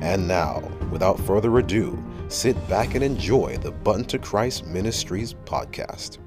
[0.00, 0.60] And now,
[0.92, 6.18] without further ado, sit back and enjoy the Button to Christ Ministries podcast.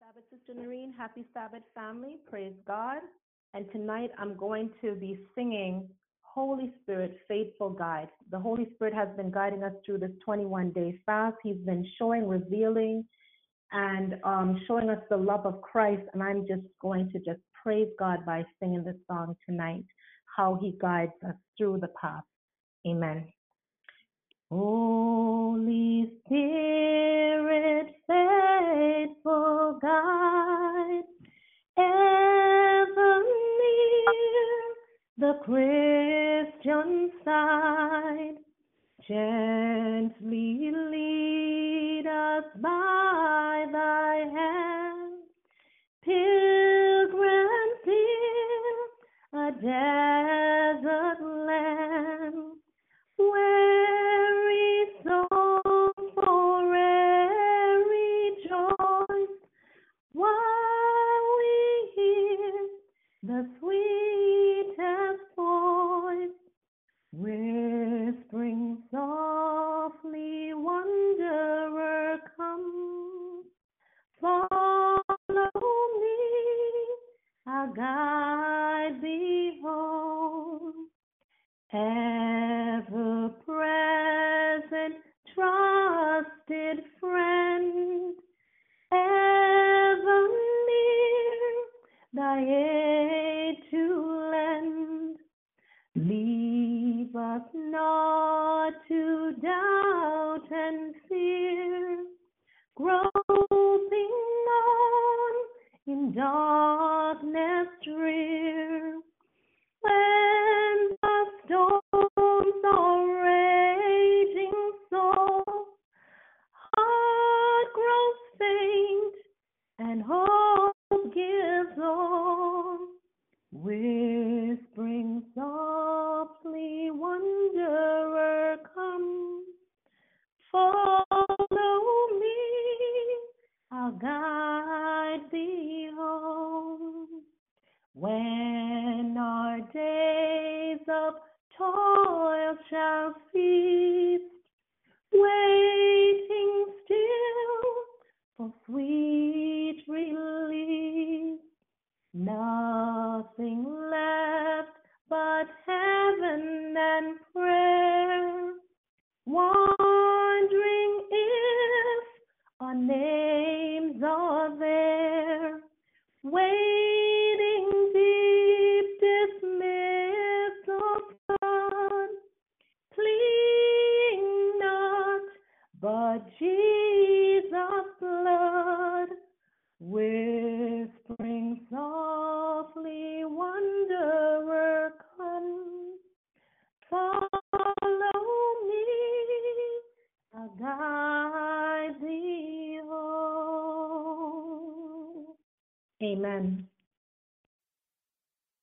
[0.00, 0.94] Sabbath, Sister Noreen.
[0.96, 2.16] Happy Sabbath, family.
[2.28, 2.98] Praise God.
[3.54, 5.88] And tonight I'm going to be singing
[6.22, 8.08] Holy Spirit, Faithful Guide.
[8.30, 11.36] The Holy Spirit has been guiding us through this 21 day fast.
[11.42, 13.04] He's been showing, revealing,
[13.72, 16.02] and um, showing us the love of Christ.
[16.12, 19.84] And I'm just going to just praise God by singing this song tonight,
[20.36, 22.24] how He guides us through the path.
[22.86, 23.26] Amen.
[24.50, 31.02] Holy Spirit, faithful guide,
[31.76, 33.22] ever
[33.60, 34.68] near
[35.18, 38.36] the Christian side,
[39.08, 45.22] gently lead us by thy hand,
[46.04, 50.67] pilgrims in a desert
[77.68, 79.02] I'll guide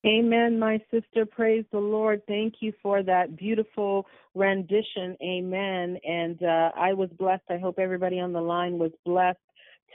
[0.06, 1.26] Amen, my sister.
[1.26, 2.22] Praise the Lord.
[2.28, 4.06] Thank you for that beautiful
[4.36, 5.18] rendition.
[5.24, 5.98] Amen.
[6.08, 7.44] And uh, I was blessed.
[7.50, 9.40] I hope everybody on the line was blessed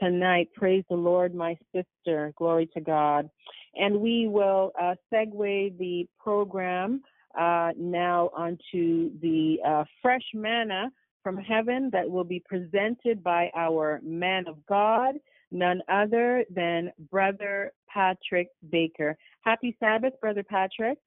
[0.01, 0.49] tonight.
[0.55, 2.33] Praise the Lord, my sister.
[2.37, 3.31] Glory to God.
[3.77, 7.03] And we will uh, segue the program
[7.39, 10.91] uh, now onto the uh, fresh manna
[11.23, 15.15] from heaven that will be presented by our man of God,
[15.51, 19.17] none other than Brother Patrick Baker.
[19.43, 20.99] Happy Sabbath, Brother Patrick.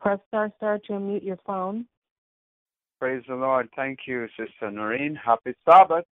[0.00, 1.84] Press star star to unmute your phone.
[2.98, 3.68] Praise the Lord.
[3.76, 5.14] Thank you, Sister Noreen.
[5.14, 6.04] Happy Sabbath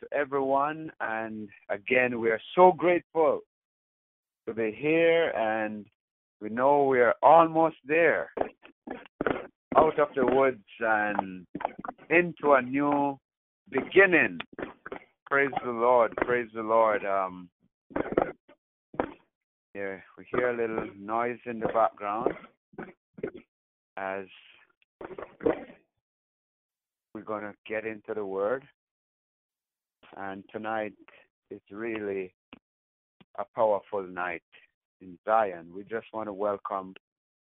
[0.00, 0.90] to everyone.
[1.00, 3.40] And again, we are so grateful
[4.46, 5.86] to be here and
[6.40, 8.30] we know we are almost there
[9.76, 11.46] out of the woods and
[12.08, 13.18] into a new
[13.70, 14.38] beginning.
[15.28, 16.14] Praise the Lord.
[16.16, 17.04] Praise the Lord.
[17.04, 17.48] Um,
[19.74, 22.32] yeah, we hear a little noise in the background
[23.98, 24.24] as
[27.12, 28.64] we're going to get into the Word.
[30.16, 30.94] And tonight
[31.50, 32.32] is really
[33.38, 34.42] a powerful night
[35.02, 35.70] in Zion.
[35.74, 36.94] We just want to welcome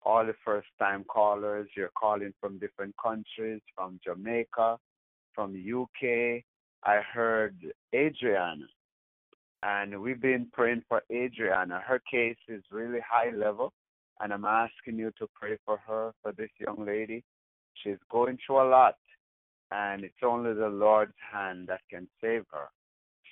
[0.07, 1.69] all the first time callers.
[1.77, 4.79] You're calling from different countries, from Jamaica,
[5.35, 6.45] from UK.
[6.85, 7.57] I heard
[7.93, 8.69] Adriana,
[9.65, 11.81] and we've been praying for Adriana.
[11.85, 13.73] Her case is really high level,
[14.21, 17.25] and I'm asking you to pray for her, for this young lady.
[17.83, 18.95] She's going through a lot,
[19.73, 22.69] and it's only the Lord's hand that can save her.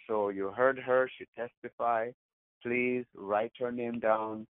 [0.09, 2.15] So you heard her, she testified.
[2.63, 4.47] Please write her name down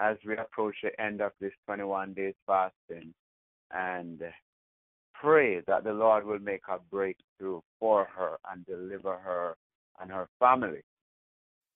[0.00, 3.12] as we approach the end of this 21 days fasting
[3.72, 4.22] and
[5.14, 9.56] pray that the Lord will make a breakthrough for her and deliver her
[10.00, 10.82] and her family.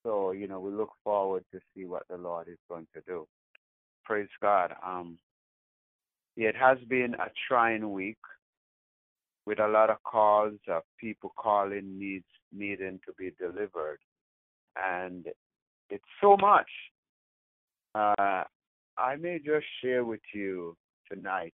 [0.03, 3.27] So, you know, we look forward to see what the Lord is going to do.
[4.05, 4.73] Praise God.
[4.85, 5.19] Um,
[6.37, 8.19] it has been a trying week
[9.47, 13.99] with a lot of calls of people calling needs needing to be delivered.
[14.77, 15.27] And
[15.89, 16.69] it's so much
[17.97, 18.45] uh,
[18.99, 20.77] I may just share with you
[21.11, 21.55] tonight.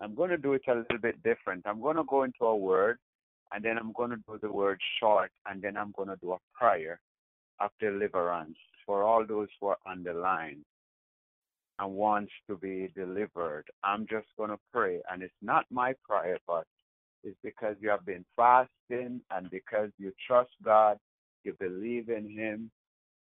[0.00, 1.66] I'm going to do it a little bit different.
[1.66, 2.98] I'm going to go into a word,
[3.52, 6.32] and then I'm going to do the word short, and then I'm going to do
[6.32, 7.00] a prayer
[7.60, 10.64] of deliverance for all those who are on the line
[11.78, 13.64] and wants to be delivered.
[13.82, 16.64] I'm just going to pray, and it's not my prayer, but
[17.22, 20.98] it's because you have been fasting and because you trust God,
[21.44, 22.70] you believe in Him,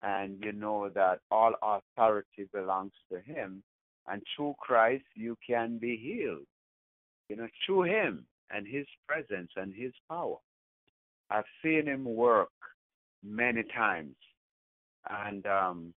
[0.03, 3.63] and you know that all authority belongs to him
[4.07, 6.45] and through Christ you can be healed.
[7.29, 10.37] You know through him and his presence and his power.
[11.29, 12.49] I've seen him work
[13.23, 14.15] many times.
[15.09, 15.93] And um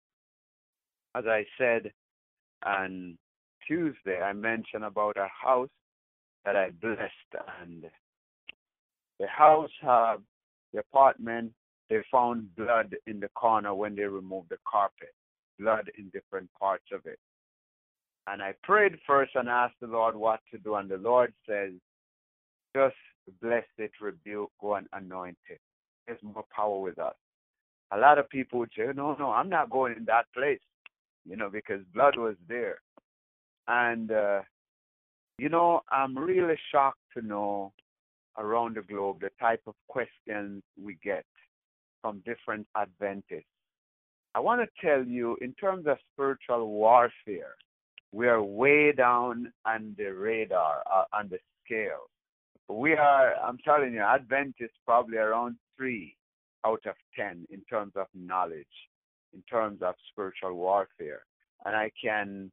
[1.14, 1.90] as I said
[2.64, 3.18] on
[3.66, 5.68] Tuesday I mentioned about a house
[6.44, 7.84] that I blessed and
[9.18, 10.16] the house uh,
[10.72, 11.52] the apartment
[11.88, 15.14] they found blood in the corner when they removed the carpet,
[15.58, 17.18] blood in different parts of it.
[18.26, 20.74] And I prayed first and asked the Lord what to do.
[20.74, 21.70] And the Lord says,
[22.74, 22.96] just
[23.40, 25.60] bless it, rebuke, go and anoint it.
[26.06, 27.14] There's more power with us.
[27.92, 30.60] A lot of people would say, no, no, I'm not going in that place,
[31.24, 32.78] you know, because blood was there.
[33.68, 34.40] And, uh,
[35.38, 37.72] you know, I'm really shocked to know
[38.38, 41.24] around the globe the type of questions we get
[42.06, 43.50] from different Adventists.
[44.36, 47.54] I want to tell you, in terms of spiritual warfare,
[48.12, 52.08] we are way down on the radar, uh, on the scale.
[52.68, 56.14] We are, I'm telling you, Adventists probably around three
[56.64, 58.76] out of ten in terms of knowledge,
[59.34, 61.22] in terms of spiritual warfare.
[61.64, 62.52] And I can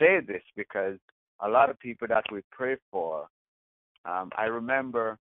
[0.00, 0.98] say this because
[1.40, 3.28] a lot of people that we pray for,
[4.04, 5.18] um, I remember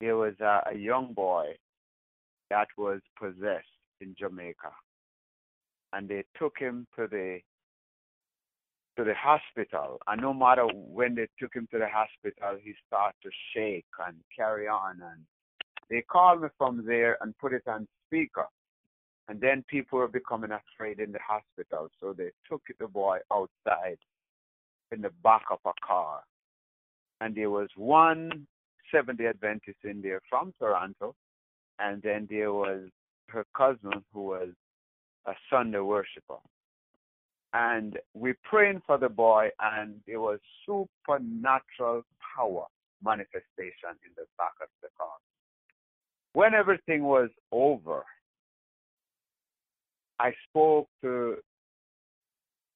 [0.00, 1.56] there was a, a young boy
[2.52, 4.72] that was possessed in Jamaica.
[5.94, 7.38] And they took him to the
[8.98, 9.98] to the hospital.
[10.06, 14.16] And no matter when they took him to the hospital, he started to shake and
[14.36, 15.00] carry on.
[15.00, 15.22] And
[15.88, 18.46] they called me from there and put it on speaker.
[19.28, 21.88] And then people were becoming afraid in the hospital.
[22.00, 23.96] So they took the boy outside
[24.90, 26.20] in the back of a car.
[27.22, 28.46] And there was one
[28.92, 31.14] Seventh-day Adventist in there from Toronto
[31.82, 32.80] and then there was
[33.28, 34.48] her cousin who was
[35.26, 36.36] a Sunday worshiper.
[37.54, 42.02] And we praying for the boy, and there was supernatural
[42.36, 42.66] power
[43.04, 45.08] manifestation in the back of the car.
[46.32, 48.04] When everything was over,
[50.18, 51.36] I spoke to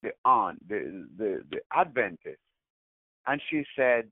[0.02, 2.40] the aunt, the, the, the Adventist,
[3.26, 4.04] and she said,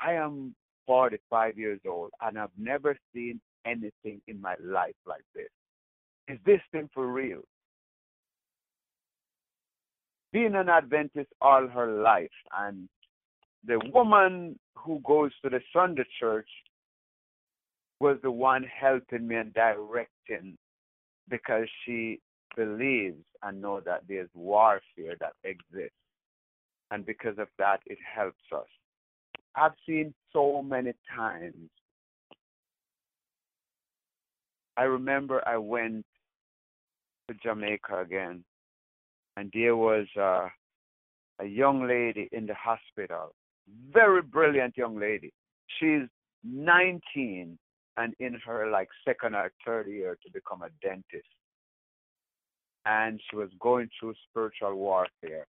[0.00, 0.54] I am
[0.86, 5.48] 45 years old and I've never seen anything in my life like this.
[6.28, 7.40] Is this thing for real?
[10.32, 12.88] Being an Adventist all her life, and
[13.66, 16.48] the woman who goes to the Sunday church
[17.98, 20.56] was the one helping me and directing
[21.28, 22.20] because she
[22.56, 25.94] believes and know that there's warfare that exists.
[26.90, 28.66] And because of that, it helps us.
[29.54, 31.70] I've seen so many times
[34.76, 36.04] I remember I went
[37.28, 38.44] to Jamaica again,
[39.36, 40.48] and there was uh,
[41.40, 43.34] a young lady in the hospital,
[43.92, 45.32] very brilliant young lady.
[45.78, 46.02] She's
[46.44, 47.58] 19
[47.96, 51.28] and in her like second or third year to become a dentist.
[52.86, 55.46] And she was going through spiritual warfare.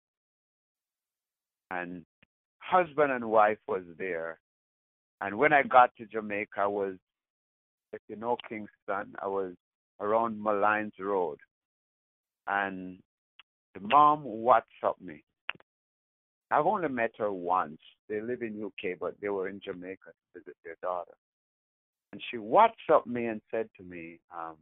[1.70, 2.04] And
[2.58, 4.38] husband and wife was there.
[5.20, 6.96] And when I got to Jamaica, I was,
[8.08, 9.54] you know Kingston, I was
[10.00, 11.38] around Molynes Road.
[12.46, 12.98] And
[13.74, 15.22] the mom WhatsApped me.
[16.50, 17.78] I've only met her once.
[18.08, 21.12] They live in UK, but they were in Jamaica to visit their daughter.
[22.12, 24.56] And she WhatsApped me and said to me, um,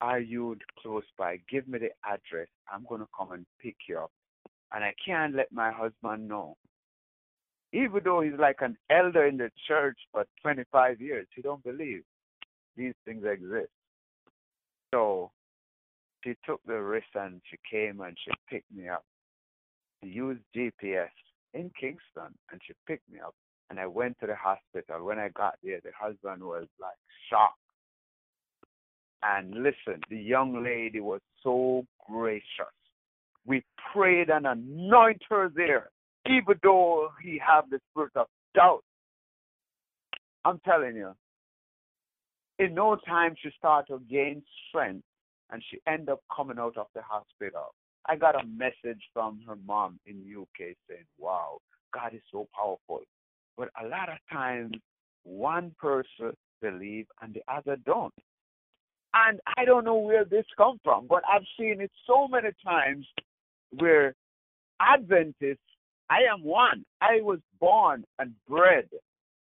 [0.00, 1.40] Are you close by?
[1.50, 2.46] Give me the address.
[2.72, 4.12] I'm to come and pick you up.
[4.72, 6.56] And I can't let my husband know.
[7.74, 12.02] Even though he's like an elder in the church for 25 years, he don't believe
[12.76, 13.72] these things exist.
[14.94, 15.32] So
[16.22, 19.04] she took the risk and she came and she picked me up.
[20.02, 21.08] She used GPS
[21.52, 23.34] in Kingston and she picked me up
[23.70, 25.04] and I went to the hospital.
[25.04, 26.94] When I got there, the husband was like
[27.28, 27.58] shocked.
[29.24, 32.44] And listen, the young lady was so gracious.
[33.46, 35.90] We prayed and anointed her there,
[36.26, 38.82] even though he had the spirit of doubt.
[40.44, 41.12] I'm telling you,
[42.58, 45.04] in no time she started to gain strength
[45.50, 47.74] and she ended up coming out of the hospital.
[48.06, 51.58] I got a message from her mom in UK saying, Wow,
[51.92, 53.02] God is so powerful.
[53.56, 54.74] But a lot of times,
[55.24, 58.12] one person believe and the other don't.
[59.14, 63.06] And I don't know where this come from, but I've seen it so many times
[63.70, 64.14] where
[64.80, 65.60] Adventists,
[66.10, 66.84] I am one.
[67.00, 68.88] I was born and bred.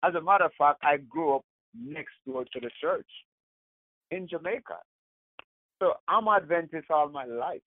[0.03, 1.45] As a matter of fact, I grew up
[1.79, 3.07] next door to the church
[4.11, 4.79] in Jamaica.
[5.81, 7.61] So I'm Adventist all my life.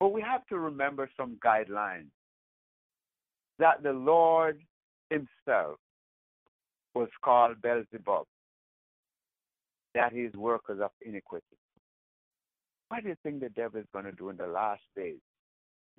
[0.00, 2.10] But we have to remember some guidelines
[3.58, 4.60] that the Lord
[5.10, 5.78] himself
[6.94, 8.26] was called Beelzebub,
[9.94, 11.44] that is workers of iniquity.
[12.88, 15.18] What do you think the devil is going to do in the last days?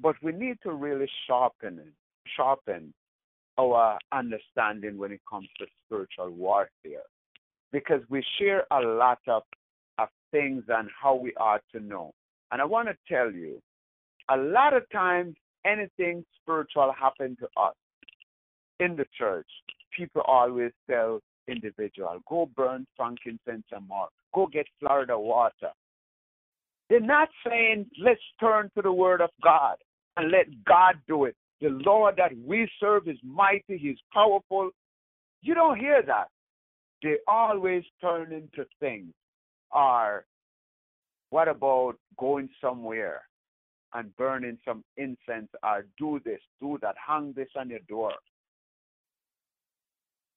[0.02, 1.82] But we need to really sharpen
[2.36, 2.94] sharpen
[3.58, 7.04] our understanding when it comes to spiritual warfare.
[7.72, 9.44] Because we share a lot of,
[9.98, 12.14] of things and how we are to know.
[12.52, 13.62] And I want to tell you,
[14.30, 17.76] a lot of times anything spiritual happen to us
[18.80, 19.48] in the church,
[19.96, 25.72] people always tell individual, go burn frankincense and myrrh, go get Florida water.
[26.90, 29.76] They're not saying let's turn to the word of God
[30.18, 31.36] and let God do it.
[31.62, 34.72] The Lord that we serve is mighty, He's powerful.
[35.42, 36.28] You don't hear that.
[37.02, 39.14] They always turn into things.
[39.72, 40.26] Are
[41.30, 43.22] what about going somewhere
[43.94, 48.14] and burning some incense or do this, do that, hang this on your door.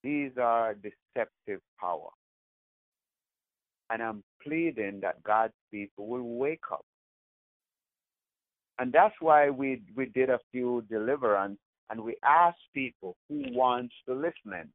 [0.03, 2.09] These are deceptive power.
[3.89, 6.85] And I'm pleading that God's people will wake up.
[8.79, 13.93] And that's why we we did a few deliverance and we asked people who wants
[14.07, 14.69] to listen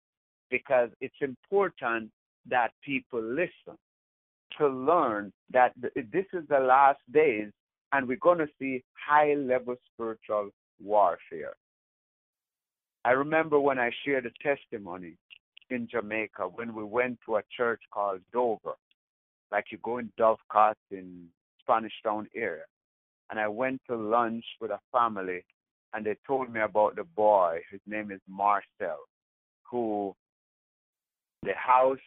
[0.50, 2.10] because it's important
[2.48, 3.76] that people listen
[4.56, 7.50] to learn that this is the last days
[7.92, 10.50] and we're going to see high level spiritual
[10.82, 11.54] warfare.
[13.04, 15.16] I remember when I shared a testimony
[15.70, 18.74] in Jamaica when we went to a church called Dover,
[19.50, 21.26] like you go in Dovecot in
[21.60, 22.64] Spanish Town area.
[23.30, 25.44] And I went to lunch with a family
[25.92, 27.60] and they told me about the boy.
[27.70, 28.98] His name is Marcel,
[29.70, 30.14] who
[31.42, 31.98] the house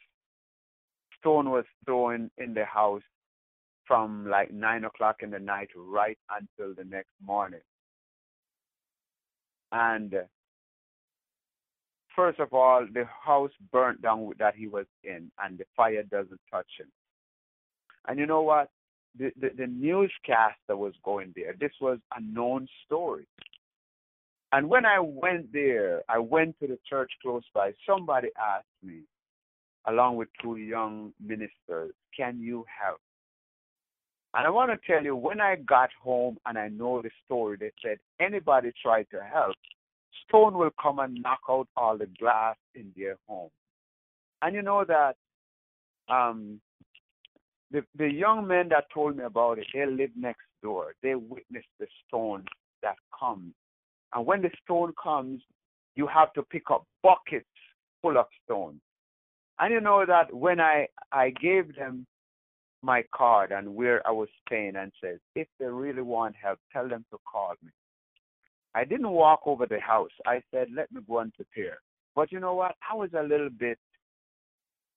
[1.20, 3.04] stone was thrown in the house
[3.86, 7.62] from like nine o'clock in the night right until the next morning.
[9.72, 10.14] And
[12.16, 16.40] first of all, the house burnt down that he was in, and the fire doesn't
[16.52, 16.88] touch him.
[18.08, 18.70] And you know what?
[19.18, 21.56] The, the, the newscaster was going there.
[21.60, 23.28] This was a known story.
[24.54, 27.74] And when I went there, I went to the church close by.
[27.88, 29.02] Somebody asked me,
[29.86, 33.00] along with two young ministers, can you help?
[34.34, 37.58] And I want to tell you, when I got home and I know the story,
[37.60, 39.56] they said anybody try to help,
[40.28, 43.50] stone will come and knock out all the glass in their home.
[44.42, 45.16] And you know that
[46.14, 46.62] um,
[47.72, 50.94] the the young men that told me about it, they live next door.
[51.02, 52.46] They witnessed the stone
[52.84, 53.54] that comes.
[54.14, 55.42] And when the stone comes,
[55.96, 57.46] you have to pick up buckets
[58.02, 58.82] full of stones.
[59.60, 62.06] And you know that when I, I gave them
[62.82, 66.90] my card and where I was staying and said, if they really want help, tell
[66.90, 67.72] them to call me.
[68.74, 70.10] I didn't walk over the house.
[70.26, 71.78] I said, let me go and prepare.
[72.16, 72.76] But you know what?
[72.90, 73.78] I was a little bit,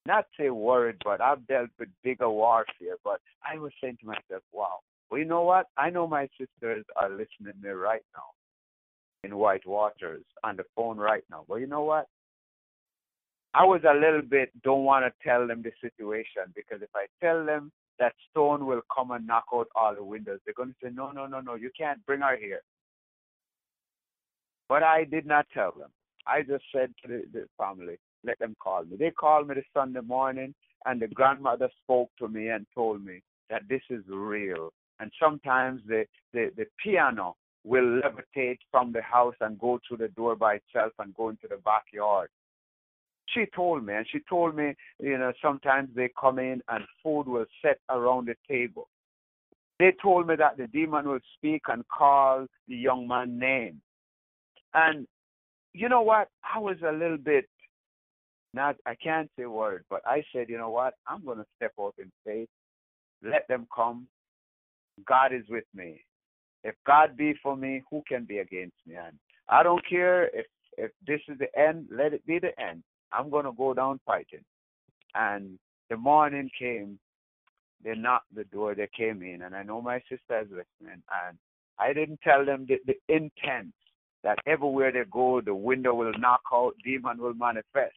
[0.05, 2.97] not say worried, but I've dealt with bigger warfare.
[3.03, 4.79] But I was saying to myself, wow.
[5.09, 5.67] Well, you know what?
[5.77, 8.23] I know my sisters are listening to me right now
[9.23, 11.45] in White Waters on the phone right now.
[11.47, 12.07] But you know what?
[13.53, 17.05] I was a little bit don't want to tell them the situation because if I
[17.23, 20.75] tell them that stone will come and knock out all the windows, they're going to
[20.83, 22.61] say, no, no, no, no, you can't bring her here.
[24.67, 25.89] But I did not tell them.
[26.27, 28.97] I just said to the, the family, let them call me.
[28.97, 30.53] They called me the Sunday morning,
[30.85, 34.71] and the grandmother spoke to me and told me that this is real.
[34.99, 40.07] And sometimes the, the, the piano will levitate from the house and go through the
[40.09, 42.29] door by itself and go into the backyard.
[43.27, 47.23] She told me, and she told me, you know, sometimes they come in and food
[47.23, 48.87] will set around the table.
[49.79, 53.81] They told me that the demon will speak and call the young man name.
[54.73, 55.07] And
[55.73, 56.29] you know what?
[56.53, 57.49] I was a little bit
[58.55, 60.95] not I can't say word, but I said, you know what?
[61.07, 62.49] I'm gonna step out in faith.
[63.21, 64.07] Let them come.
[65.05, 66.01] God is with me.
[66.63, 68.95] If God be for me, who can be against me?
[68.95, 69.17] And
[69.49, 70.45] I don't care if
[70.77, 72.83] if this is the end, let it be the end.
[73.11, 74.43] I'm gonna go down fighting.
[75.13, 75.59] And
[75.89, 76.99] the morning came,
[77.83, 81.37] they knocked the door, they came in, and I know my sister is listening, and
[81.79, 83.73] I didn't tell them the, the intent
[84.23, 87.95] that everywhere they go, the window will knock out, demon will manifest.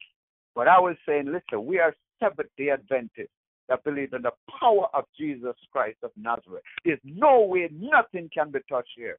[0.55, 3.29] But I was saying, listen, we are Seventh day Adventists
[3.69, 6.63] that believe in the power of Jesus Christ of Nazareth.
[6.83, 9.17] There's no way nothing can be touched here.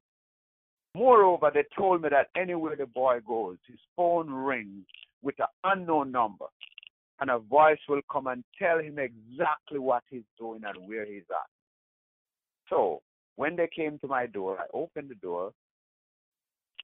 [0.95, 4.85] Moreover, they told me that anywhere the boy goes, his phone rings
[5.23, 6.47] with an unknown number,
[7.21, 11.23] and a voice will come and tell him exactly what he's doing and where he's
[11.31, 11.49] at.
[12.69, 13.03] So,
[13.37, 15.53] when they came to my door, I opened the door,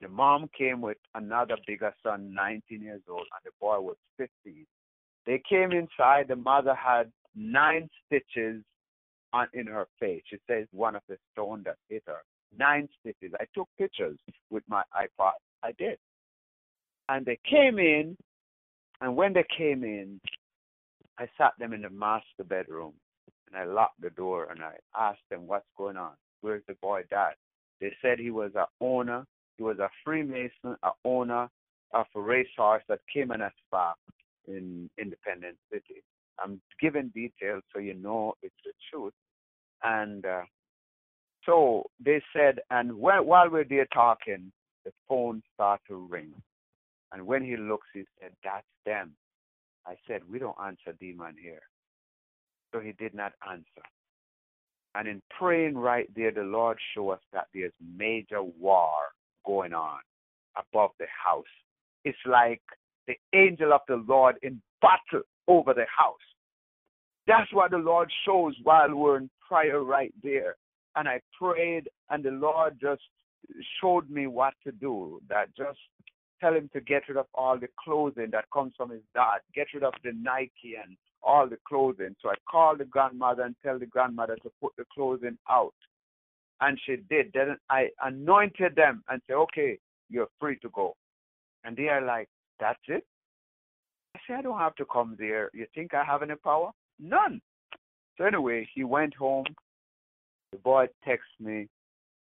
[0.00, 4.66] the mom came with another bigger son, 19 years old, and the boy was 15.
[5.26, 6.28] They came inside.
[6.28, 8.62] The mother had nine stitches
[9.32, 10.22] on in her face.
[10.28, 12.22] She says one of the stone that hit her.
[12.56, 13.32] Nine stitches.
[13.40, 14.18] I took pictures
[14.50, 15.32] with my iPod.
[15.62, 15.98] I did.
[17.08, 18.16] And they came in,
[19.00, 20.20] and when they came in,
[21.18, 22.92] I sat them in the master bedroom,
[23.48, 26.12] and I locked the door, and I asked them what's going on.
[26.42, 27.32] Where's the boy dad?
[27.80, 31.48] They said he was a owner he was a Freemason, a owner
[31.92, 33.94] of a racehorse that came in a spa
[34.46, 36.02] in Independence City.
[36.42, 39.14] I'm giving details so you know it's the truth.
[39.82, 40.42] And uh,
[41.44, 44.52] so they said, and while, while we're there talking,
[44.84, 46.32] the phone started to ring.
[47.12, 49.12] And when he looks, he said, That's them.
[49.86, 51.62] I said, We don't answer demon here.
[52.72, 53.86] So he did not answer.
[54.94, 58.90] And in praying right there, the Lord showed us that there's major war
[59.46, 59.98] going on
[60.56, 61.44] above the house.
[62.04, 62.62] It's like
[63.06, 66.16] the angel of the Lord in battle over the house.
[67.26, 70.56] That's what the Lord shows while we're in prayer right there.
[70.94, 73.02] And I prayed, and the Lord just
[73.80, 75.20] showed me what to do.
[75.28, 75.78] That just
[76.40, 79.68] tell him to get rid of all the clothing that comes from his dad, get
[79.74, 82.14] rid of the Nike and all the clothing.
[82.22, 85.74] So I called the grandmother and tell the grandmother to put the clothing out.
[86.60, 87.30] And she did.
[87.34, 90.96] Then I anointed them and said, okay, you're free to go.
[91.64, 93.04] And they are like, that's it?
[94.14, 95.50] I said, I don't have to come there.
[95.52, 96.70] You think I have any power?
[96.98, 97.40] None.
[98.16, 99.44] So anyway, he went home.
[100.52, 101.68] The boy texted me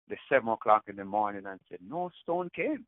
[0.08, 2.84] the seven o'clock in the morning and said, No stone came.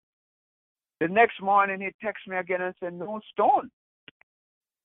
[1.01, 3.71] The next morning he texted me again and said, No stone.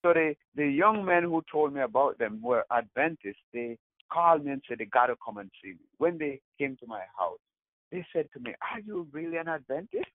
[0.03, 3.41] So the, the young men who told me about them were Adventists.
[3.53, 3.77] They
[4.11, 5.85] called me and said they got to come and see me.
[5.97, 7.39] When they came to my house,
[7.91, 10.05] they said to me, Are you really an Adventist?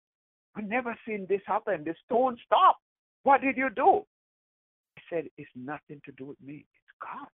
[0.54, 1.84] I've never seen this happen.
[1.84, 2.80] The stone stopped.
[3.22, 4.02] What did you do?
[4.98, 7.28] I said, It's nothing to do with me, it's God.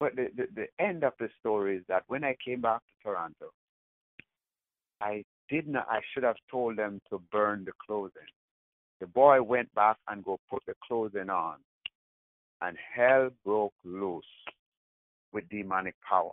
[0.00, 3.08] But the, the, the end of the story is that when I came back to
[3.08, 3.50] Toronto,
[5.00, 8.22] I did not I should have told them to burn the clothing.
[9.00, 11.56] The boy went back and go put the clothing on
[12.62, 14.24] and hell broke loose
[15.32, 16.32] with demonic power.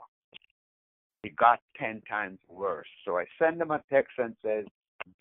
[1.23, 2.87] It got 10 times worse.
[3.05, 4.65] So I send them a text and says,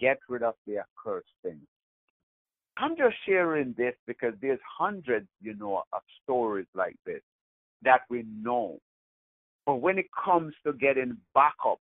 [0.01, 1.61] get rid of the accursed thing.
[2.77, 7.23] I'm just sharing this because there's hundreds, you know, of stories like this
[7.83, 8.79] that we know.
[9.67, 11.81] But when it comes to getting backup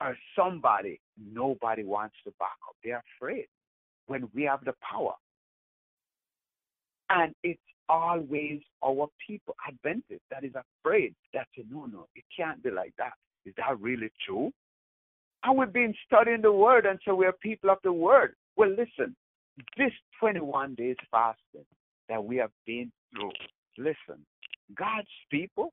[0.00, 1.00] or somebody,
[1.32, 2.74] nobody wants to back up.
[2.82, 3.46] They're afraid
[4.06, 5.14] when we have the power.
[7.10, 12.62] And it's always our people, Adventists, that is afraid that say, no, no, it can't
[12.62, 13.12] be like that.
[13.44, 14.52] Is that really true?
[15.44, 18.34] And we've been studying the word, and so we're people of the word.
[18.56, 19.16] Well, listen,
[19.76, 21.66] this 21 days fasting
[22.08, 23.32] that we have been through,
[23.78, 24.24] listen,
[24.76, 25.72] God's people,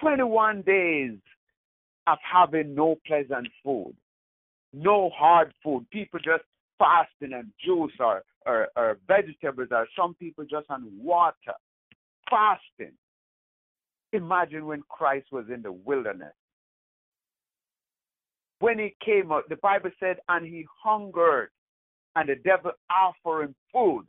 [0.00, 1.18] 21 days
[2.06, 3.94] of having no pleasant food,
[4.72, 6.44] no hard food, people just
[6.78, 11.54] fasting and juice or, or, or vegetables, or some people just on water,
[12.30, 12.92] fasting.
[14.12, 16.32] Imagine when Christ was in the wilderness.
[18.60, 21.50] When he came out, the Bible said, and he hungered,
[22.14, 24.04] and the devil offered him food.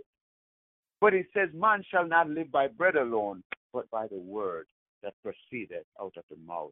[1.01, 4.67] But he says, Man shall not live by bread alone, but by the word
[5.03, 6.71] that proceeded out of the mouth.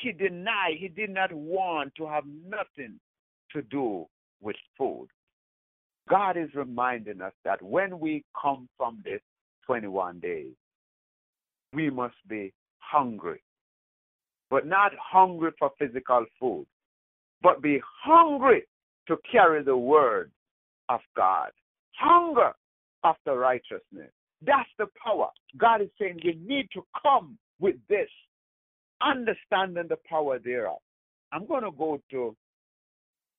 [0.00, 3.00] He denied, he did not want to have nothing
[3.52, 4.06] to do
[4.40, 5.08] with food.
[6.08, 9.20] God is reminding us that when we come from this
[9.66, 10.54] 21 days,
[11.72, 13.42] we must be hungry.
[14.50, 16.66] But not hungry for physical food,
[17.42, 18.62] but be hungry
[19.06, 20.30] to carry the word
[20.88, 21.50] of God.
[21.92, 22.52] Hunger
[23.04, 24.10] after righteousness.
[24.46, 25.28] That's the power.
[25.58, 28.08] God is saying we need to come with this,
[29.02, 30.78] understanding the power thereof.
[31.32, 32.36] I'm going to go to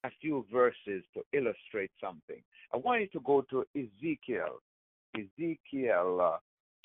[0.04, 2.42] a few verses to illustrate something.
[2.74, 4.60] I want you to go to Ezekiel,
[5.16, 6.38] Ezekiel uh,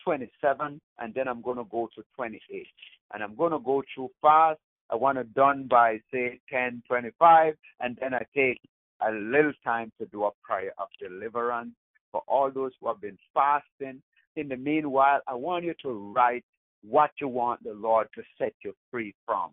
[0.04, 2.66] 27, and then I'm going to go to 28.
[3.12, 4.58] And I'm going to go through fast.
[4.90, 8.60] I want it done by, say, 10, 25, and then I take
[9.06, 11.72] a little time to do a prayer of deliverance
[12.12, 14.02] for all those who have been fasting.
[14.36, 16.44] In the meanwhile, I want you to write
[16.82, 19.50] what you want the Lord to set you free from.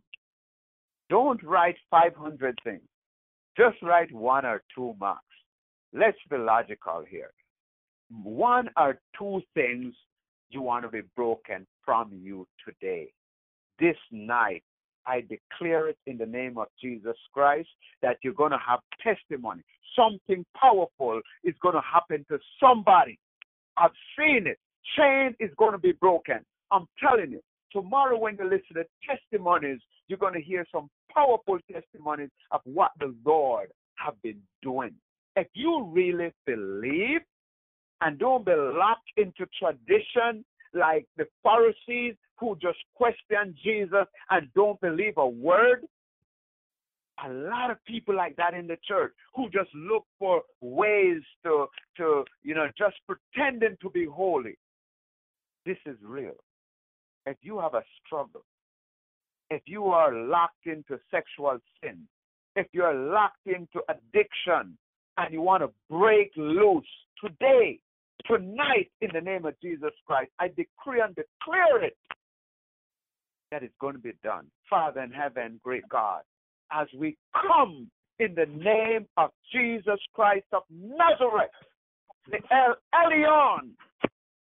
[1.10, 2.82] Don't write 500 things.
[3.58, 5.24] Just write one or two marks.
[5.94, 7.32] Let's be logical here.
[8.24, 9.94] One or two things
[10.50, 13.12] you want to be broken from you today.
[13.80, 14.64] This night,
[15.06, 17.70] I declare it in the name of Jesus Christ
[18.02, 19.64] that you're going to have testimony.
[19.96, 23.18] Something powerful is going to happen to somebody.
[23.78, 24.60] I've seen it.
[24.96, 26.40] Chain is going to be broken.
[26.72, 27.42] I'm telling you.
[27.72, 32.92] Tomorrow, when you listen to testimonies, you're going to hear some powerful testimonies of what
[33.00, 34.94] the Lord have been doing.
[35.36, 37.22] If you really believe
[38.02, 40.44] and don't be locked into tradition
[40.74, 45.86] like the Pharisees who just question Jesus and don't believe a word.
[47.24, 51.68] A lot of people like that in the church who just look for ways to
[51.98, 54.58] to you know just pretending to be holy.
[55.66, 56.34] This is real.
[57.28, 58.44] If you have a struggle,
[59.52, 62.08] if you are locked into sexual sin,
[62.56, 64.78] if you're locked into addiction
[65.18, 66.86] and you want to break loose
[67.24, 67.78] today,
[68.26, 71.98] tonight, in the name of Jesus Christ, I decree and declare it
[73.52, 74.46] that it's going to be done.
[74.70, 76.22] Father in heaven, great God,
[76.72, 81.52] as we come in the name of Jesus Christ of Nazareth,
[82.30, 83.72] the El Elyon,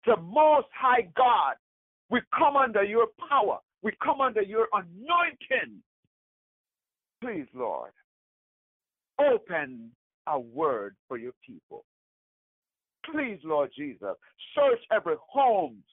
[0.05, 1.55] the Most High God,
[2.09, 3.59] we come under your power.
[3.83, 5.83] We come under your anointing.
[7.21, 7.91] Please, Lord,
[9.19, 9.91] open
[10.27, 11.83] a word for your people.
[13.11, 14.15] Please, Lord Jesus,
[14.55, 15.83] search every homes,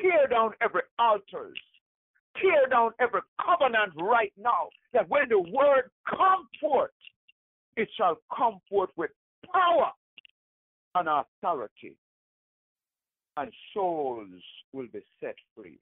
[0.00, 1.58] tear down every altars,
[2.40, 6.90] tear down every covenant right now, that when the word come forth,
[7.76, 9.10] it shall come forth with
[9.50, 9.90] power
[10.94, 11.96] and authority,
[13.38, 14.28] and souls
[14.74, 15.78] will be set free.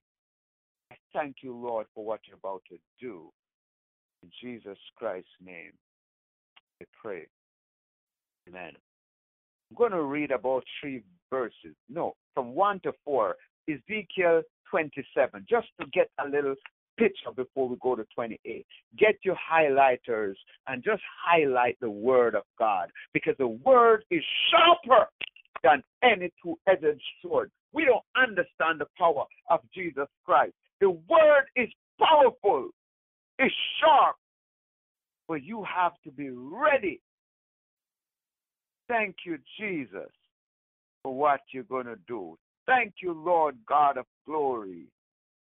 [0.91, 3.31] I thank you, Lord, for what you're about to do.
[4.23, 5.73] In Jesus Christ's name,
[6.83, 7.27] I pray.
[8.49, 8.73] Amen.
[9.71, 11.75] I'm going to read about three verses.
[11.89, 13.37] No, from 1 to 4.
[13.69, 16.55] Ezekiel 27, just to get a little
[16.99, 18.67] picture before we go to 28.
[18.99, 20.35] Get your highlighters
[20.67, 25.07] and just highlight the word of God because the word is sharper
[25.63, 27.51] than any two edged sword.
[27.73, 30.55] We don't understand the power of Jesus Christ.
[30.81, 32.71] The word is powerful,
[33.39, 34.17] it's sharp,
[35.29, 37.01] but you have to be ready.
[38.89, 40.11] Thank you, Jesus,
[41.03, 42.39] for what you're going to do.
[42.67, 44.87] Thank you, Lord God of glory,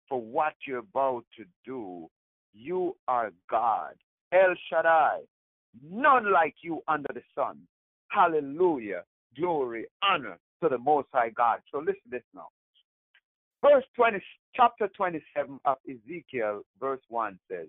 [0.09, 2.09] for what you're about to do.
[2.55, 3.95] You are God,
[4.33, 5.21] El Shaddai,
[5.89, 7.59] none like you under the sun.
[8.09, 9.03] Hallelujah,
[9.39, 11.61] glory, honor to the Most High God.
[11.71, 12.49] So listen this now.
[13.63, 14.19] Verse 20,
[14.59, 17.69] chapter 27 of Ezekiel, verse 1 says,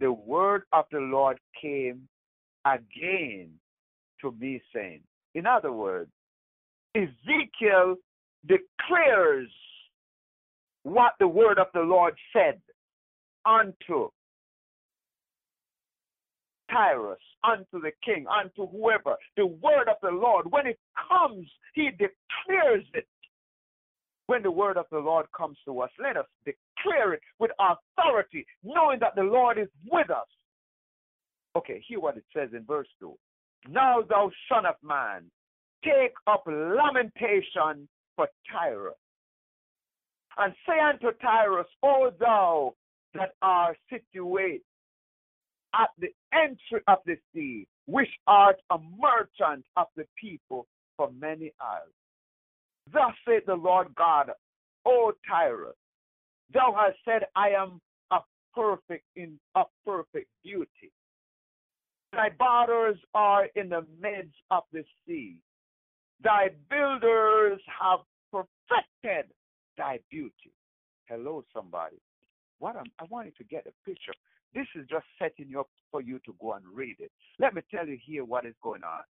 [0.00, 2.08] The word of the Lord came
[2.66, 3.48] again
[4.20, 5.00] to me, saying,
[5.34, 6.10] In other words,
[6.94, 7.96] Ezekiel
[8.46, 9.48] declares
[10.82, 12.60] what the word of the Lord said
[13.46, 14.10] unto
[16.70, 20.78] Tyrus, unto the king, unto whoever, the word of the Lord, when it
[21.08, 23.06] comes, he declares it.
[24.30, 28.46] When the word of the Lord comes to us, let us declare it with authority,
[28.62, 30.28] knowing that the Lord is with us.
[31.56, 33.12] Okay, hear what it says in verse 2.
[33.68, 35.24] Now, thou son of man,
[35.82, 38.94] take up lamentation for Tyrus.
[40.38, 42.74] And say unto Tyrus, O thou
[43.14, 44.60] that art situated
[45.74, 51.52] at the entry of the sea, which art a merchant of the people for many
[51.60, 51.90] isles.
[52.92, 54.30] Thus saith the Lord God,
[54.86, 55.76] O Tyrus,
[56.52, 58.18] thou hast said, I am a
[58.54, 60.92] perfect in a perfect beauty.
[62.12, 65.36] Thy borders are in the midst of the sea.
[66.22, 68.00] Thy builders have
[68.32, 69.32] perfected
[69.78, 70.52] thy beauty.
[71.06, 71.96] Hello, somebody.
[72.58, 74.12] What I'm, I want you to get a picture.
[74.54, 77.10] This is just setting you up for you to go and read it.
[77.38, 79.02] Let me tell you here what is going on.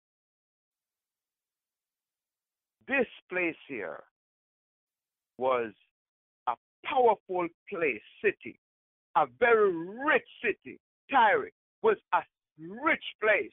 [2.89, 4.03] This place here
[5.37, 5.73] was
[6.49, 6.55] a
[6.87, 8.59] powerful place, city,
[9.15, 10.81] a very rich city.
[11.11, 11.51] Tyre
[11.83, 12.21] was a
[12.59, 13.53] rich place,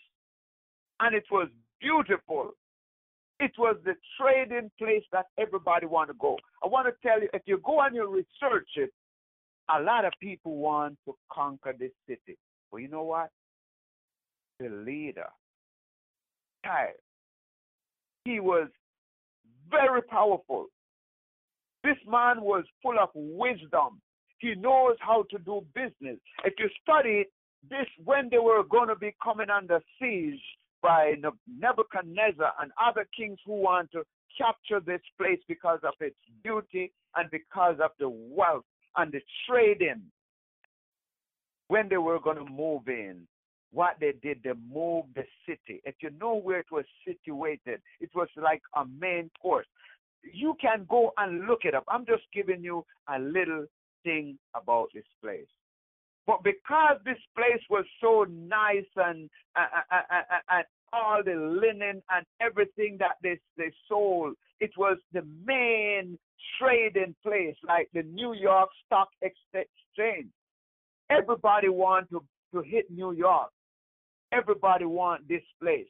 [1.02, 1.50] and it was
[1.82, 2.52] beautiful.
[3.42, 6.38] It was the trading place that everybody want to go.
[6.64, 8.92] I want to tell you, if you go and you research it,
[9.70, 12.38] a lot of people want to conquer this city.
[12.72, 13.30] But you know what?
[14.60, 15.28] The leader,
[16.64, 16.94] Tyre,
[18.24, 18.70] he was
[19.70, 20.68] very powerful.
[21.84, 24.02] This man was full of wisdom.
[24.40, 26.18] He knows how to do business.
[26.44, 27.26] If you study
[27.70, 30.42] this, when they were going to be coming under siege
[30.82, 31.14] by
[31.48, 34.04] Nebuchadnezzar and other kings who want to
[34.38, 38.66] capture this place because of its beauty and because of the wealth
[38.98, 40.02] and the trading,
[41.68, 43.28] when they were going to move in,
[43.76, 45.82] what they did, they moved the city.
[45.84, 49.68] If you know where it was situated, it was like a main course.
[50.24, 51.84] You can go and look it up.
[51.88, 53.66] I'm just giving you a little
[54.04, 55.46] thing about this place.
[56.26, 63.18] But because this place was so nice and, and all the linen and everything that
[63.22, 66.18] they, they sold, it was the main
[66.60, 70.32] trading place, like the New York Stock Exchange.
[71.10, 73.52] Everybody wanted to, to hit New York.
[74.36, 75.88] Everybody want this place.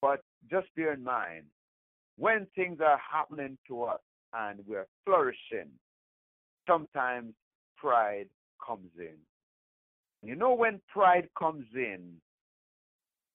[0.00, 1.44] But just bear in mind,
[2.16, 4.00] when things are happening to us
[4.32, 5.70] and we're flourishing,
[6.66, 7.34] sometimes
[7.76, 8.28] pride
[8.64, 9.16] comes in.
[10.22, 12.00] You know, when pride comes in,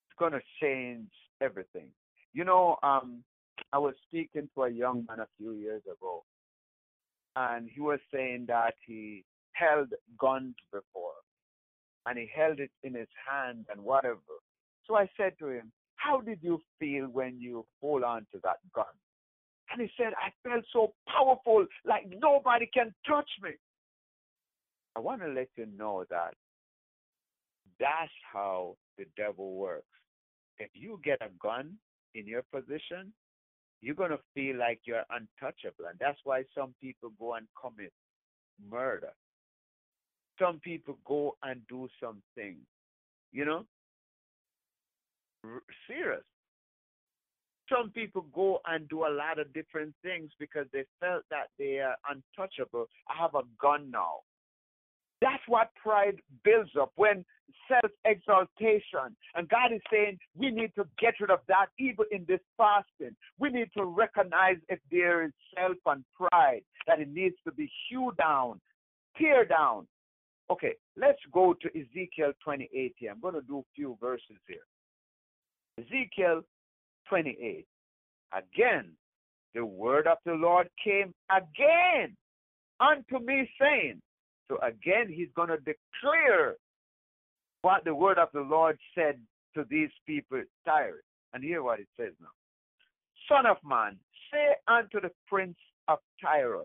[0.08, 1.10] it's going to change
[1.42, 1.90] everything.
[2.34, 3.24] You know, um,
[3.72, 6.24] I was speaking to a young man a few years ago,
[7.36, 11.14] and he was saying that he held guns before
[12.06, 14.20] and he held it in his hand and whatever.
[14.88, 18.58] So I said to him, How did you feel when you hold on to that
[18.74, 18.86] gun?
[19.72, 23.52] And he said, I felt so powerful, like nobody can touch me.
[24.96, 26.34] I want to let you know that
[27.80, 29.86] that's how the devil works.
[30.60, 31.76] If you get a gun
[32.14, 33.14] in your position,
[33.82, 35.86] you're going to feel like you're untouchable.
[35.90, 37.94] And that's why some people go and commit
[38.70, 39.12] murder
[40.42, 42.66] some people go and do some things,
[43.32, 43.66] you know,
[45.46, 46.24] R- serious.
[47.70, 51.80] Some people go and do a lot of different things because they felt that they
[51.80, 52.88] are untouchable.
[53.08, 54.20] I have a gun now.
[55.22, 57.24] That's what pride builds up when
[57.68, 59.16] self exaltation.
[59.36, 63.16] And God is saying we need to get rid of that even in this fasting.
[63.40, 67.72] We need to recognize if there is self and pride, that it needs to be
[67.88, 68.60] hewed down,
[69.18, 69.88] tear down,
[70.52, 73.12] Okay, let's go to Ezekiel 28 here.
[73.12, 74.58] I'm going to do a few verses here.
[75.80, 76.42] Ezekiel
[77.08, 77.66] 28.
[78.34, 78.92] Again,
[79.56, 82.18] the word of the Lord came again
[82.82, 84.02] unto me, saying,
[84.50, 86.56] So again, he's going to declare
[87.62, 89.22] what the word of the Lord said
[89.56, 91.02] to these people, Tyre.
[91.34, 92.28] And hear what it says now.
[93.30, 93.98] Son of man,
[94.34, 96.64] say unto the prince of Tyre,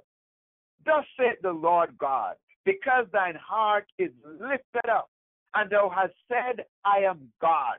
[0.85, 2.35] Thus saith the Lord God,
[2.66, 5.09] because thine heart is lifted up,
[5.55, 7.79] and thou hast said, I am God.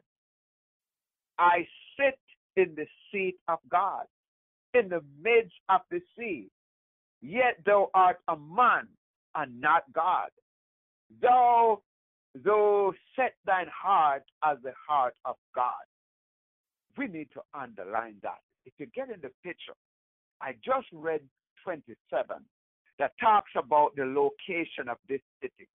[1.38, 1.68] I
[2.00, 2.18] sit
[2.56, 4.06] in the seat of God,
[4.74, 6.50] in the midst of the sea.
[7.22, 8.88] Yet thou art a man
[9.36, 10.30] and not God.
[11.22, 11.82] Thou,
[12.44, 15.74] thou set thine heart as the heart of God.
[16.98, 18.40] We need to underline that.
[18.66, 19.74] If you get in the picture,
[20.42, 21.22] I just read
[21.64, 22.38] 27
[23.00, 25.68] that talks about the location of this city.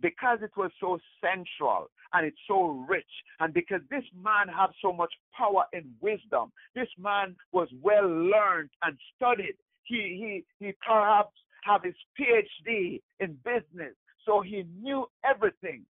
[0.00, 4.92] because it was so central and it's so rich and because this man had so
[4.92, 11.34] much power and wisdom this man was well learned and studied he he he perhaps
[11.64, 13.94] have his phd in business
[14.26, 15.84] so he knew everything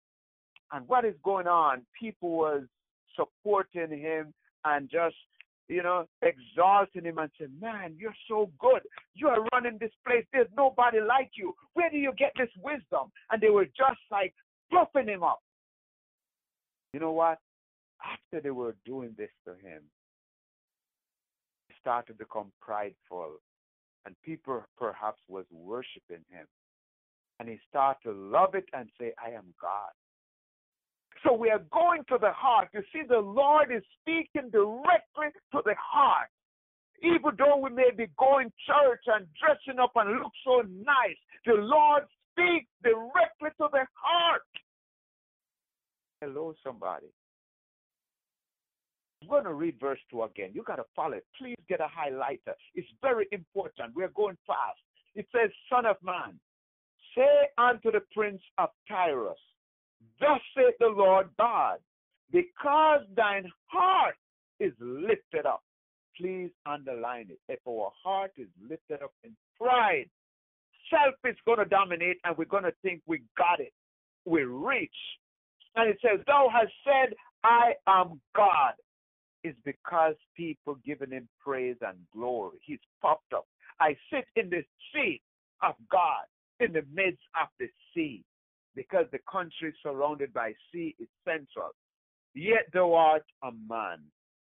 [0.71, 2.63] and what is going on people was
[3.15, 4.33] supporting him
[4.65, 5.15] and just
[5.69, 8.81] you know, exalting him and saying, Man, you're so good.
[9.15, 10.25] You are running this place.
[10.31, 11.53] There's nobody like you.
[11.73, 13.11] Where do you get this wisdom?
[13.31, 14.33] And they were just like
[14.69, 15.41] fluffing him up.
[16.93, 17.39] You know what?
[18.03, 19.81] After they were doing this to him,
[21.67, 23.41] he started to become prideful.
[24.05, 26.45] And people perhaps was worshiping him.
[27.39, 29.91] And he started to love it and say, I am God.
[31.23, 32.69] So we are going to the heart.
[32.73, 36.29] You see, the Lord is speaking directly to the heart.
[37.03, 41.53] Even though we may be going church and dressing up and look so nice, the
[41.53, 44.41] Lord speaks directly to the heart.
[46.21, 47.07] Hello, somebody.
[49.21, 50.51] I'm going to read verse 2 again.
[50.53, 51.25] You got to follow it.
[51.37, 52.53] Please get a highlighter.
[52.75, 53.95] It's very important.
[53.95, 54.79] We're going fast.
[55.15, 56.39] It says, Son of man,
[57.15, 59.37] say unto the prince of Tyrus,
[60.19, 61.79] Thus saith the Lord God,
[62.31, 64.15] because thine heart
[64.59, 65.63] is lifted up.
[66.19, 67.39] Please underline it.
[67.47, 70.09] If our heart is lifted up in pride,
[70.89, 73.73] self is going to dominate and we're going to think we got it.
[74.25, 74.89] We reach.
[75.75, 78.73] And it says, Thou hast said, I am God.
[79.43, 82.57] It's because people giving him praise and glory.
[82.65, 83.45] He's popped up.
[83.79, 85.21] I sit in the seat
[85.61, 86.25] of God
[86.59, 88.23] in the midst of the sea
[88.77, 91.71] because the country surrounded by sea is central.
[92.35, 93.97] Yet thou art a man.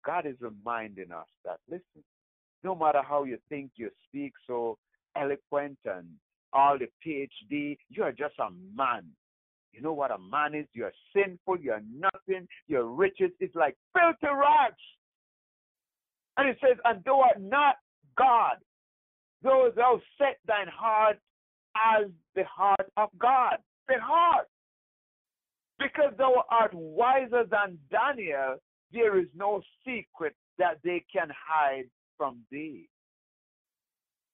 [0.05, 2.05] God is reminding us that, listen,
[2.62, 4.77] no matter how you think you speak so
[5.17, 6.07] eloquent and
[6.53, 9.07] all the PhD, you are just a man.
[9.73, 10.67] You know what a man is?
[10.75, 14.77] You're sinful, you're nothing, your riches is like filthy rags.
[16.37, 17.77] And it says, and thou art not
[18.17, 18.57] God,
[19.43, 21.17] though thou set thine heart
[21.75, 23.57] as the heart of God
[23.96, 24.46] heart.
[25.79, 28.57] Because thou art wiser than Daniel,
[28.92, 32.88] there is no secret that they can hide from thee.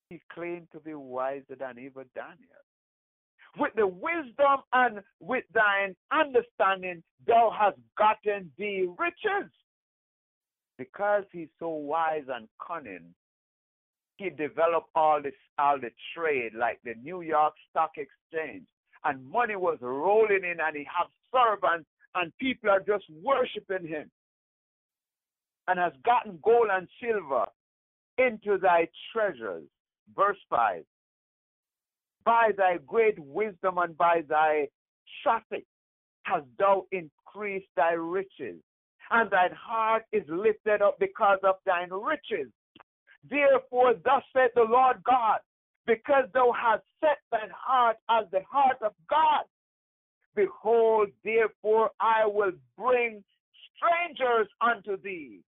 [0.08, 2.64] He claimed to be wiser than even Daniel.
[3.58, 9.50] With the wisdom and with thine understanding, thou hast gotten thee riches.
[10.76, 13.14] Because he's so wise and cunning,
[14.16, 18.66] he developed all this all the trade like the New York Stock Exchange
[19.04, 24.10] and money was rolling in and he had servants and people are just worshiping him
[25.68, 27.44] and has gotten gold and silver
[28.18, 29.64] into thy treasures.
[30.14, 30.84] Verse 5
[32.24, 34.68] By thy great wisdom and by thy
[35.22, 35.64] traffic
[36.22, 38.60] hast thou increased thy riches,
[39.10, 42.50] and thine heart is lifted up because of thine riches.
[43.28, 45.38] Therefore, thus saith the Lord God,
[45.86, 49.44] because thou hast set thine heart as the heart of God.
[50.34, 53.22] Behold, therefore, I will bring
[53.76, 55.40] strangers unto thee,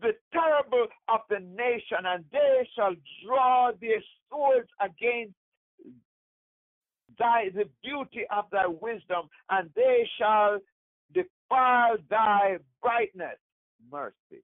[0.00, 2.94] the terrible of the nation, and they shall
[3.24, 5.34] draw their swords against
[7.18, 10.58] thy the beauty of thy wisdom, and they shall
[11.12, 13.38] defile thy brightness.
[13.90, 14.42] Mercy.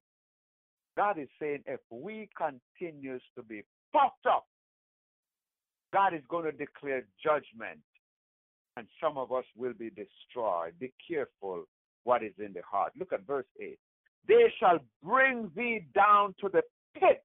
[0.96, 4.46] God is saying if we continues to be puffed up
[5.94, 7.78] God is going to declare judgment,
[8.76, 10.72] and some of us will be destroyed.
[10.80, 11.66] Be careful
[12.02, 12.92] what is in the heart.
[12.98, 13.78] Look at verse 8.
[14.26, 16.62] They shall bring thee down to the
[16.98, 17.22] pit,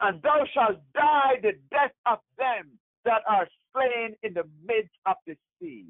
[0.00, 5.16] and thou shalt die the death of them that are slain in the midst of
[5.26, 5.84] the sea.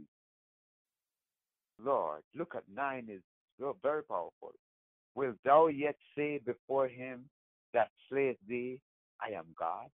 [1.80, 3.22] Lord, look at 9 is
[3.84, 4.52] very powerful.
[5.14, 7.30] Will thou yet say before him
[7.72, 8.80] that slayeth thee,
[9.22, 9.86] I am God?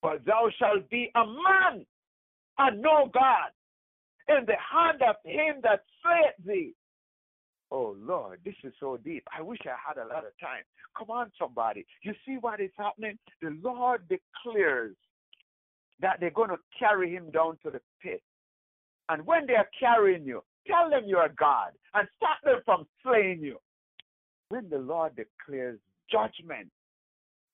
[0.00, 1.86] For thou shalt be a man
[2.58, 3.50] and no God
[4.28, 6.74] in the hand of him that slayeth thee.
[7.70, 9.24] Oh Lord, this is so deep.
[9.36, 10.64] I wish I had a lot of time.
[10.98, 11.86] Come on, somebody.
[12.02, 13.18] You see what is happening?
[13.42, 14.96] The Lord declares
[16.00, 18.22] that they're going to carry him down to the pit.
[19.08, 22.86] And when they are carrying you, tell them you are God and stop them from
[23.02, 23.58] slaying you.
[24.48, 25.78] When the Lord declares
[26.10, 26.68] judgment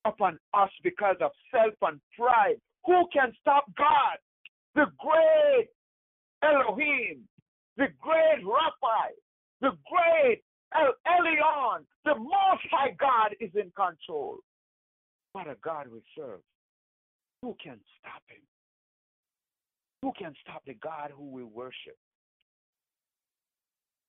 [0.07, 2.57] upon us because of self and pride.
[2.84, 4.18] Who can stop God?
[4.74, 5.68] The great
[6.42, 7.26] Elohim,
[7.76, 9.11] the great Rapha,
[9.61, 10.42] the great
[10.74, 10.92] El
[12.04, 14.38] the Most High God is in control.
[15.32, 16.40] What a God we serve.
[17.42, 18.42] Who can stop him?
[20.02, 21.96] Who can stop the God who we worship?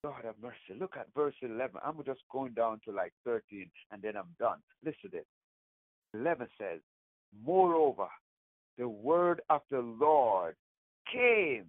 [0.03, 0.79] God have mercy.
[0.79, 1.81] Look at verse 11.
[1.83, 4.59] I'm just going down to like 13 and then I'm done.
[4.85, 5.27] Listen to it.
[6.13, 6.79] 11 says,
[7.45, 8.07] Moreover,
[8.77, 10.55] the word of the Lord
[11.11, 11.65] came.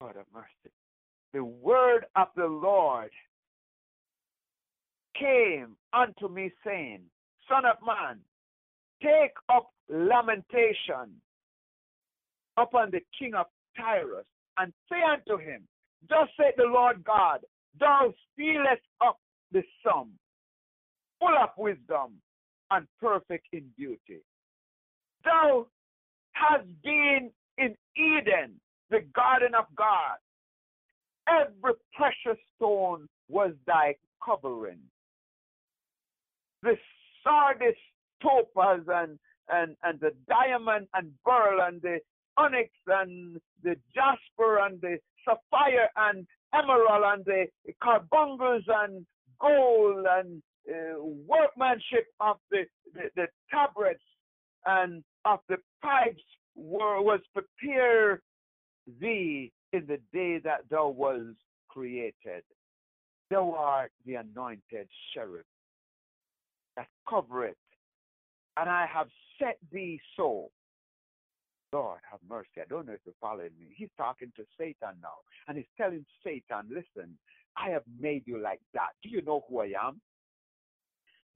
[0.00, 0.74] God of mercy.
[1.32, 3.10] The word of the Lord
[5.18, 7.00] came unto me, saying,
[7.48, 8.18] Son of man,
[9.02, 11.20] take up lamentation
[12.56, 14.26] upon the king of Tyrus,
[14.58, 15.66] and say unto him,
[16.08, 17.40] Thus saith the Lord God,
[17.78, 19.18] Thou stealest up
[19.52, 20.12] the sum,
[21.24, 22.20] full of wisdom
[22.70, 24.20] and perfect in beauty.
[25.24, 25.66] Thou
[26.32, 28.60] hast been in Eden,
[28.90, 30.18] the garden of God.
[31.28, 33.94] Every precious stone was thy
[34.24, 34.80] covering.
[36.62, 36.76] The
[37.22, 37.76] sardius,
[38.22, 39.18] topaz, and,
[39.48, 42.00] and, and the diamond and beryl, and the
[42.36, 47.46] onyx, and the jasper, and the sapphire, and emerald, and the
[47.82, 49.06] carbuncles, and
[49.40, 54.02] gold, and uh, workmanship of the, the, the tabrets
[54.66, 56.22] and of the pipes
[56.56, 58.20] were, was prepared
[59.00, 61.34] thee in the day that thou was
[61.68, 62.42] created.
[63.30, 65.44] Thou art the anointed cherub
[66.76, 67.56] that covereth,
[68.56, 69.08] and I have
[69.38, 70.50] set thee so.
[71.72, 72.60] Lord, have mercy.
[72.60, 73.66] I don't know if you're following me.
[73.74, 77.18] He's talking to Satan now, and he's telling Satan, listen,
[77.56, 78.90] I have made you like that.
[79.02, 80.00] Do you know who I am?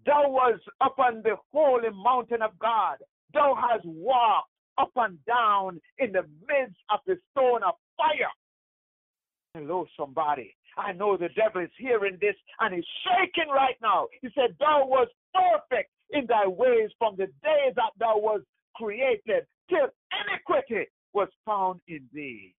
[0.06, 2.96] Thou was upon the holy mountain of God.
[3.34, 8.30] Thou hast walked up and down in the midst of the stone of fire.
[9.54, 10.54] Hello, somebody.
[10.76, 14.06] I know the devil is hearing this and he's shaking right now.
[14.22, 18.42] He said, Thou was perfect in thy ways from the day that thou was
[18.76, 22.54] created till iniquity was found in thee.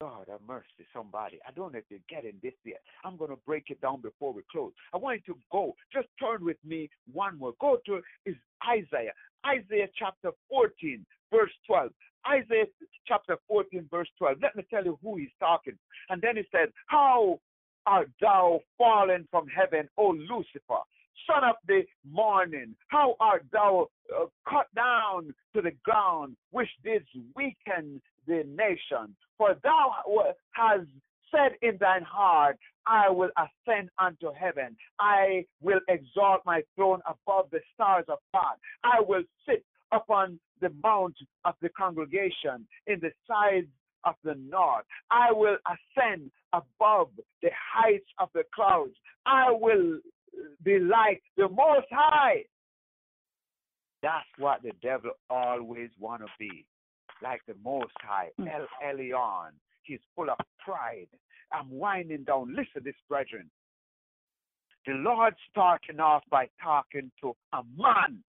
[0.00, 1.40] God have mercy, somebody.
[1.46, 2.80] I don't know if you're getting this yet.
[3.04, 4.70] I'm going to break it down before we close.
[4.94, 5.74] I want you to go.
[5.92, 7.54] Just turn with me one more.
[7.60, 8.36] Go to is
[8.68, 9.12] Isaiah.
[9.44, 11.90] Isaiah chapter 14, verse 12.
[12.30, 12.66] Isaiah
[13.08, 14.38] chapter 14, verse 12.
[14.40, 15.76] Let me tell you who he's talking.
[16.10, 17.40] And then he said, How
[17.84, 20.82] art thou fallen from heaven, O Lucifer,
[21.26, 22.76] son of the morning?
[22.86, 29.16] How art thou uh, cut down to the ground, which didst weaken the nation?
[29.36, 29.92] For thou
[30.52, 30.86] hast
[31.30, 34.76] said in thine heart, I will ascend unto heaven.
[35.00, 38.56] I will exalt my throne above the stars of God.
[38.84, 43.68] I will sit upon the mount of the congregation in the sides
[44.04, 44.84] of the north.
[45.10, 47.08] I will ascend above
[47.42, 48.94] the heights of the clouds.
[49.26, 49.98] I will
[50.62, 52.44] be like the Most High.
[54.02, 56.64] That's what the devil always want to be,
[57.22, 58.46] like the Most High, hmm.
[58.48, 59.50] El Elyon.
[59.82, 61.08] He's full of pride.
[61.52, 62.50] I'm winding down.
[62.50, 63.50] Listen, this brethren.
[64.86, 68.22] The Lord starting off by talking to a man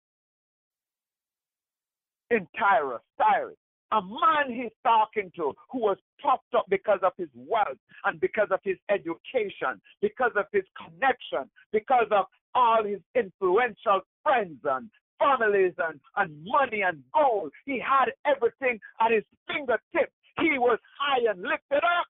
[2.31, 3.57] in Tyrus, Tyrus.
[3.93, 8.49] A man he's talking to who was puffed up because of his wealth and because
[8.51, 15.73] of his education, because of his connection, because of all his influential friends and families
[15.77, 17.51] and, and money and gold.
[17.65, 20.13] He had everything at his fingertips.
[20.39, 22.07] He was high and lifted up.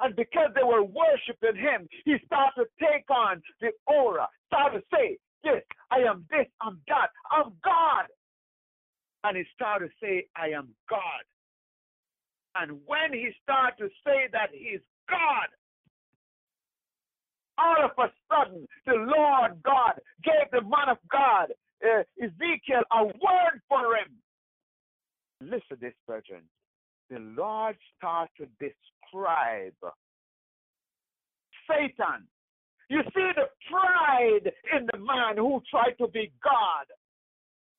[0.00, 4.84] And because they were worshiping him, he started to take on the aura, started to
[4.92, 8.06] say, Yes, I am this, I'm that, I'm God
[9.24, 11.22] and he started to say, I am God.
[12.56, 15.48] And when he started to say that he's God,
[17.58, 21.52] all of a sudden, the Lord God gave the man of God,
[21.84, 24.12] uh, Ezekiel, a word for him.
[25.40, 26.42] Listen this, brethren.
[27.10, 29.74] The Lord starts to describe
[31.68, 32.26] Satan.
[32.88, 36.86] You see the pride in the man who tried to be God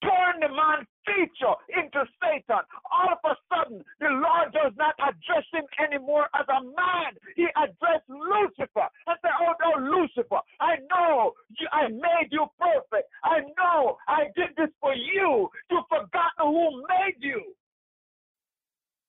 [0.04, 2.64] turn the man feature into Satan.
[2.91, 7.12] All of a sudden, the Lord does not address him anymore as a man.
[7.36, 13.10] He addressed Lucifer and said, Oh no, Lucifer, I know you, I made you perfect.
[13.24, 15.49] I know I did this for you.
[15.70, 17.54] You've forgotten who made you.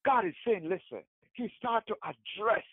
[0.04, 2.64] God is saying, listen, he started to address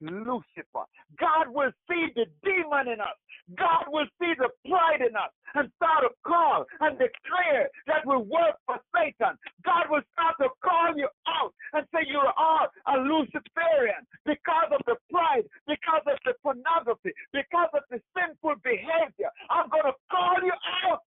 [0.00, 0.88] Lucifer.
[1.18, 3.16] God will see the demon in us.
[3.56, 8.16] God will see the pride in us and start to call and declare that we
[8.16, 9.36] work for Satan.
[9.64, 14.80] God will start to call you out and say you are a Luciferian because of
[14.86, 19.30] the pride, because of the pornography, because of the sinful behavior.
[19.50, 20.52] I'm going to call you
[20.86, 21.00] out.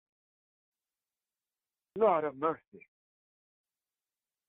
[1.96, 2.88] Lord of mercy.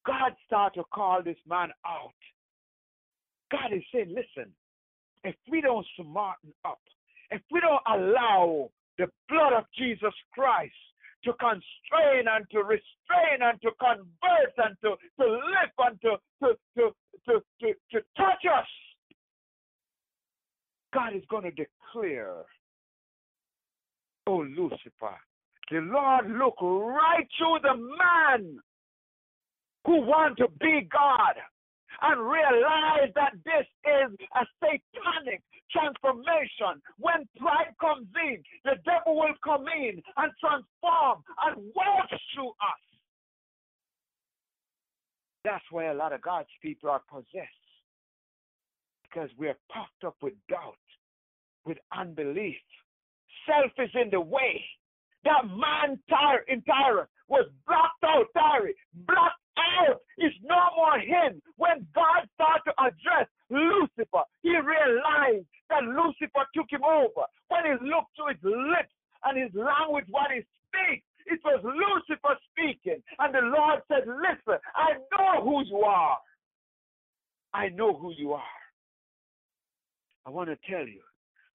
[0.07, 2.15] God start to call this man out.
[3.53, 4.51] God is saying, listen,
[5.25, 6.81] if we don't smarten up,
[7.31, 10.73] if we don't allow the blood of Jesus Christ
[11.25, 16.55] to constrain and to restrain and to convert and to, to lift and to, to,
[16.77, 16.91] to,
[17.29, 18.67] to, to, to touch us,
[20.93, 22.45] God is going to declare,
[24.27, 25.17] Oh, Lucifer,
[25.71, 28.59] the Lord look right through the man
[29.85, 31.35] who want to be God
[32.01, 36.81] and realize that this is a satanic transformation.
[36.99, 42.83] When pride comes in, the devil will come in and transform and walk through us.
[45.45, 47.63] That's why a lot of God's people are possessed
[49.03, 50.77] because we're puffed up with doubt,
[51.67, 52.57] with unbelief.
[53.47, 54.65] Self is in the way.
[55.25, 58.71] That man Tyre in Tyre was blocked out, Tyre,
[59.07, 60.01] blocked out.
[60.19, 61.41] It's no more him.
[61.57, 67.27] When God started to address Lucifer, he realized that Lucifer took him over.
[67.49, 68.93] When he looked to his lips
[69.25, 73.03] and his language, what he speaks, it was Lucifer speaking.
[73.19, 76.19] And the Lord said, Listen, I know who you are.
[77.55, 78.43] I know who you are.
[80.27, 81.01] I want to tell you,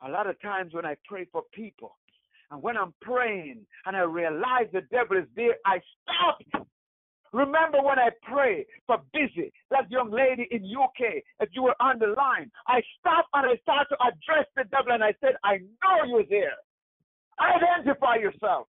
[0.05, 1.95] a lot of times when I pray for people,
[2.51, 6.67] and when I'm praying and I realize the devil is there, I stop.
[7.33, 11.99] Remember when I pray for busy, that young lady in UK, if you were on
[11.99, 15.57] the line, I stopped and I started to address the devil and I said, I
[15.57, 16.57] know you're there.
[17.39, 18.67] Identify yourself.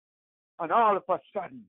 [0.61, 1.63] And all of a sudden,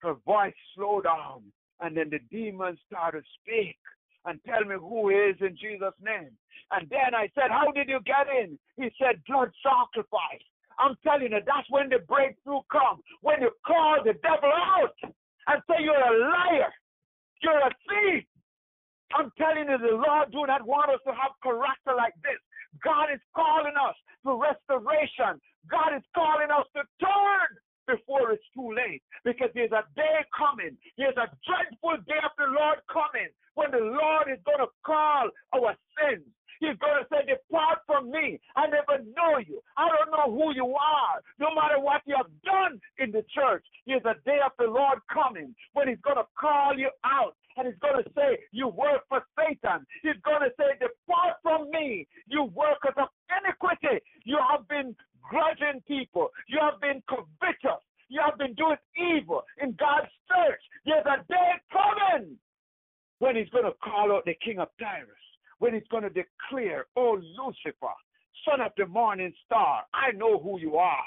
[0.00, 1.42] her voice slowed down
[1.80, 3.76] and then the demons started to speak
[4.24, 6.30] and tell me who is in Jesus' name.
[6.72, 8.58] And then I said, How did you get in?
[8.76, 10.44] He said, Blood sacrifice.
[10.78, 13.02] I'm telling you, that's when the breakthrough comes.
[13.20, 14.96] When you call the devil out
[15.50, 16.70] and say you're a liar,
[17.42, 18.24] you're a thief.
[19.18, 22.38] I'm telling you, the Lord do not want us to have character like this.
[22.78, 25.42] God is calling us to restoration.
[25.66, 27.50] God is calling us to turn
[27.90, 29.02] before it's too late.
[29.26, 30.78] Because there's a day coming.
[30.94, 35.26] There's a dreadful day of the Lord coming when the Lord is going to call
[35.58, 36.22] our sins.
[36.60, 38.38] He's going to say, Depart from me.
[38.54, 39.60] I never know you.
[39.76, 41.24] I don't know who you are.
[41.40, 45.00] No matter what you have done in the church, there's a day of the Lord
[45.12, 47.34] coming when He's going to call you out.
[47.56, 49.84] And he's going to say, You work for Satan.
[50.02, 54.04] He's going to say, Depart from me, you workers of iniquity.
[54.24, 56.30] You have been grudging people.
[56.46, 57.82] You have been covetous.
[58.08, 60.62] You have been doing evil in God's church.
[60.86, 62.36] There's a day coming
[63.18, 65.20] when he's going to call out the king of Tyrus
[65.60, 67.94] when he's going to declare, Oh, Lucifer,
[68.48, 71.04] son of the morning star, I know who you are.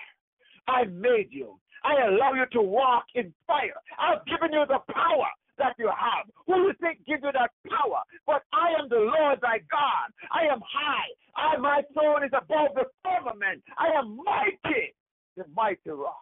[0.67, 1.59] I made you.
[1.83, 3.75] I allow you to walk in fire.
[3.99, 5.27] I've given you the power
[5.57, 6.25] that you have.
[6.47, 8.01] Who do you think give you that power?
[8.25, 10.07] But I am the Lord thy God.
[10.31, 11.11] I am high.
[11.35, 13.63] I, my throne is above the firmament.
[13.77, 14.95] I am mighty,
[15.35, 16.15] the mighty rock.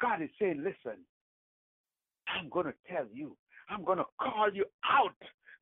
[0.00, 0.98] God is saying, listen,
[2.26, 3.36] I'm going to tell you.
[3.68, 5.14] I'm going to call you out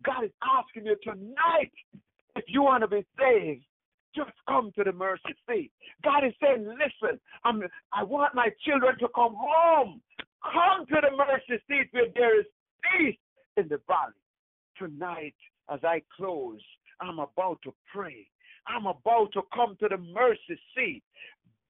[0.05, 1.73] God is asking you tonight
[2.37, 3.65] if you want to be saved,
[4.15, 5.71] just come to the mercy seat.
[6.05, 10.01] God is saying, listen, I'm, I want my children to come home.
[10.43, 12.47] Come to the mercy seat where there is
[12.83, 13.19] peace
[13.57, 14.15] in the valley.
[14.79, 15.35] Tonight,
[15.71, 16.61] as I close,
[17.01, 18.27] I'm about to pray.
[18.67, 21.03] I'm about to come to the mercy seat.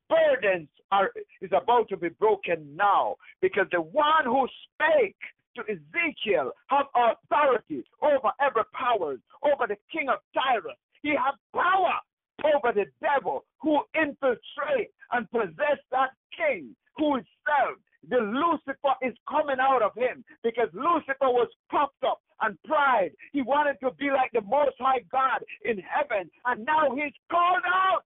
[0.08, 1.10] Burdens are
[1.42, 5.16] is about to be broken now because the one who spake
[5.58, 10.76] to Ezekiel have authority over every power, over the king of Tyrus.
[11.02, 11.98] He has power
[12.44, 17.80] over the devil who infiltrate and possess that king who is served.
[18.08, 23.10] The Lucifer is coming out of him because Lucifer was puffed up and pride.
[23.32, 27.64] He wanted to be like the Most High God in heaven, and now he's called
[27.66, 28.02] out.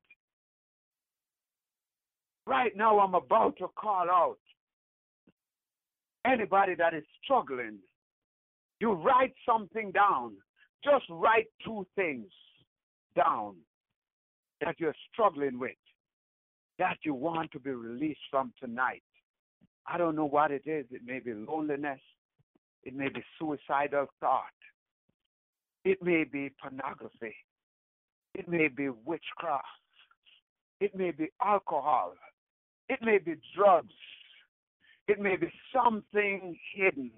[2.46, 4.38] Right now, I'm about to call out
[6.24, 7.78] Anybody that is struggling,
[8.80, 10.34] you write something down.
[10.84, 12.26] Just write two things
[13.16, 13.54] down
[14.60, 15.76] that you're struggling with,
[16.78, 19.02] that you want to be released from tonight.
[19.86, 20.86] I don't know what it is.
[20.90, 22.00] It may be loneliness.
[22.84, 24.42] It may be suicidal thought.
[25.84, 27.34] It may be pornography.
[28.34, 29.66] It may be witchcraft.
[30.80, 32.14] It may be alcohol.
[32.88, 33.94] It may be drugs.
[35.12, 37.10] It may be something hidden,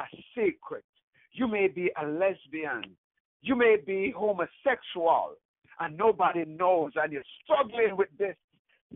[0.00, 0.82] a secret.
[1.30, 2.96] You may be a lesbian.
[3.40, 5.36] You may be homosexual
[5.78, 8.34] and nobody knows and you're struggling with this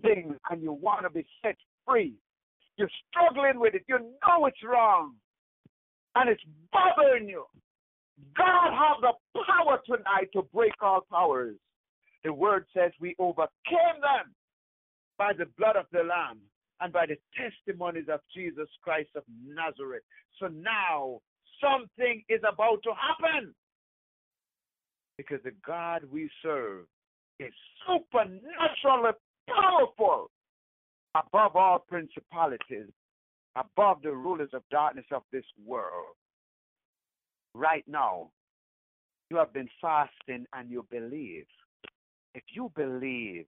[0.03, 1.55] thing and you want to be set
[1.87, 2.15] free.
[2.77, 3.85] You're struggling with it.
[3.89, 5.15] You know it's wrong.
[6.17, 6.43] and it's
[6.73, 7.45] bothering you,
[8.37, 9.13] God have the
[9.47, 11.55] power tonight to break all powers.
[12.25, 14.35] The word says we overcame them
[15.17, 16.41] by the blood of the Lamb
[16.81, 20.03] and by the testimonies of Jesus Christ of Nazareth.
[20.39, 21.21] So now
[21.61, 23.55] something is about to happen
[25.17, 26.87] because the God we serve
[27.39, 27.53] is
[27.87, 29.13] supernaturally
[29.49, 30.31] powerful
[31.15, 32.91] above all principalities,
[33.57, 36.17] above the rulers of darkness of this world.
[37.55, 38.31] Right now,
[39.29, 41.47] you have been fasting and you believe.
[42.35, 43.45] If you believe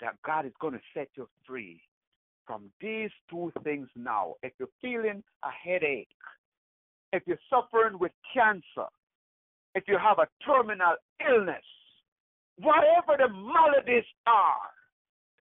[0.00, 1.80] that God is going to set you free
[2.46, 6.08] from these two things now, if you're feeling a headache,
[7.12, 8.88] if you're suffering with cancer,
[9.74, 10.94] if you have a terminal
[11.28, 11.64] illness,
[12.58, 14.70] whatever the maladies are,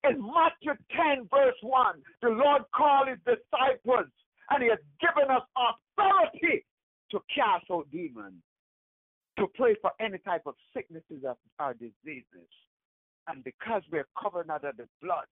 [0.08, 4.06] in Matthew 10, verse 1, the Lord called his disciples
[4.50, 6.64] and he has given us authority
[7.10, 8.42] to cast out demons,
[9.38, 11.24] to pray for any type of sicknesses
[11.58, 12.50] or diseases.
[13.28, 15.26] And because we're covered under the blood,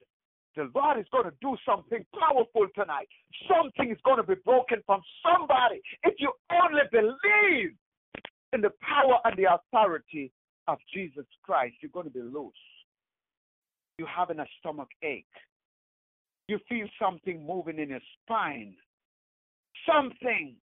[0.56, 3.08] the Lord is going to do something powerful tonight.
[3.48, 5.80] Something is going to be broken from somebody.
[6.02, 7.74] If you only believe
[8.52, 10.30] in the power and the authority
[10.68, 12.52] of Jesus Christ, you're going to be loose.
[13.98, 15.26] You're having a stomach ache.
[16.48, 18.74] You feel something moving in your spine.
[19.86, 20.56] Something.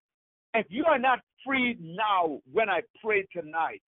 [0.53, 3.81] If you are not free now when I pray tonight,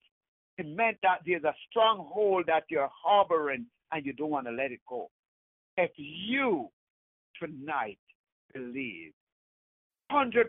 [0.58, 4.72] it meant that there's a stronghold that you're harboring and you don't want to let
[4.72, 5.10] it go.
[5.82, 6.70] If you
[7.42, 7.98] tonight
[8.54, 9.14] believe
[10.12, 10.46] 100%,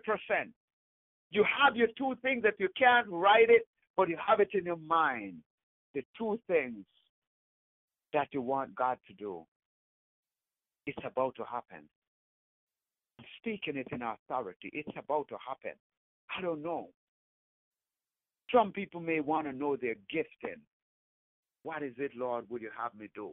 [1.30, 3.62] you have your two things that you can't write it,
[3.96, 5.36] but you have it in your mind.
[5.94, 6.84] The two things
[8.12, 9.44] that you want God to do.
[10.86, 11.88] It's about to happen.
[13.18, 14.68] I'm speaking it in authority.
[14.74, 15.78] It's about to happen.
[16.36, 16.88] I don't know.
[18.54, 20.60] Some people may want to know their gifting.
[21.62, 23.30] What is it, Lord, would you have me do?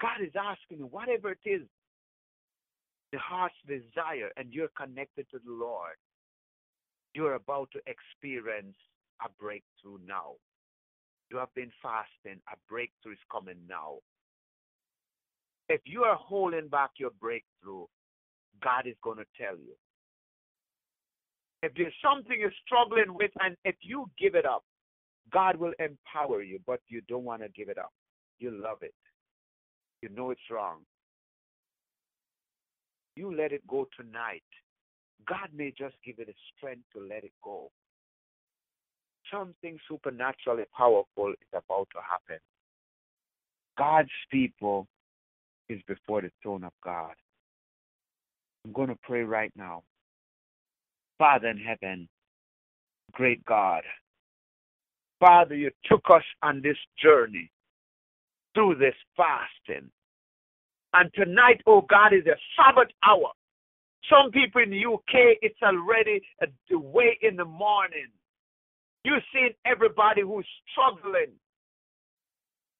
[0.00, 1.62] God is asking you, whatever it is,
[3.12, 5.96] the heart's desire, and you're connected to the Lord,
[7.14, 8.76] you're about to experience
[9.24, 10.34] a breakthrough now.
[11.30, 13.98] You have been fasting, a breakthrough is coming now.
[15.68, 17.84] If you are holding back your breakthrough,
[18.62, 19.74] God is going to tell you.
[21.62, 24.64] If there's something you're struggling with, and if you give it up,
[25.32, 27.92] God will empower you, but you don't want to give it up.
[28.38, 28.94] You love it.
[30.02, 30.78] You know it's wrong.
[33.16, 34.42] You let it go tonight.
[35.28, 37.70] God may just give you the strength to let it go.
[39.32, 42.40] Something supernaturally powerful is about to happen.
[43.76, 44.86] God's people
[45.68, 47.14] is before the throne of God.
[48.64, 49.82] I'm going to pray right now.
[51.18, 52.08] Father in heaven,
[53.12, 53.82] great God,
[55.20, 57.50] Father, you took us on this journey
[58.54, 59.90] through this fasting.
[60.92, 63.30] And tonight, oh God, is a Sabbath hour.
[64.10, 66.20] Some people in the UK, it's already
[66.70, 68.08] way in the morning.
[69.04, 71.32] You've seen everybody who's struggling.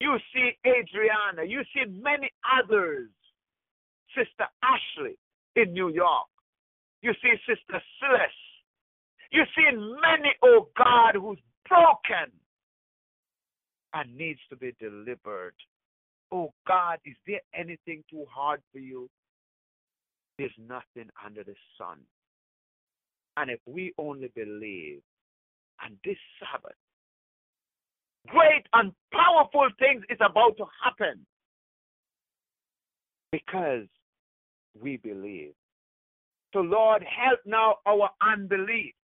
[0.01, 1.45] You see Adriana.
[1.47, 3.09] You see many others.
[4.17, 5.17] Sister Ashley
[5.57, 6.27] in New York.
[7.03, 8.51] You see Sister Celeste.
[9.31, 12.33] You see many, oh God, who's broken
[13.95, 15.55] and needs to be delivered.
[16.33, 19.09] Oh God, is there anything too hard for you?
[20.39, 21.99] There's nothing under the sun.
[23.37, 25.01] And if we only believe,
[25.85, 26.77] and this Sabbath,
[28.29, 31.27] great and powerful things is about to happen
[33.33, 33.87] because
[34.81, 35.53] we believe.
[36.53, 38.95] So, Lord, help now our unbelief.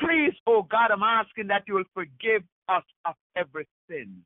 [0.00, 4.24] Please, oh God, I'm asking that you will forgive us of every sin.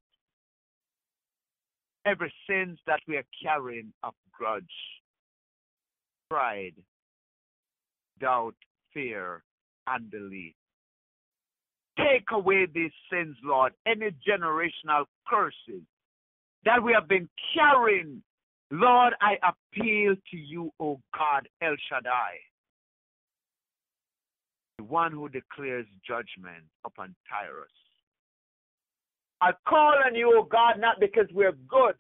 [2.07, 4.65] Every sins that we are carrying of grudge,
[6.31, 6.75] pride,
[8.21, 8.55] doubt,
[8.95, 9.43] fear,
[9.87, 10.55] unbelief.
[11.99, 15.83] Take away these sins, Lord, any generational curses
[16.65, 18.23] that we have been carrying.
[18.71, 22.39] Lord, I appeal to you, O God, El Shaddai,
[24.79, 27.71] the one who declares judgment upon Tyrus.
[29.41, 31.95] I call on you, O God, not because we're good,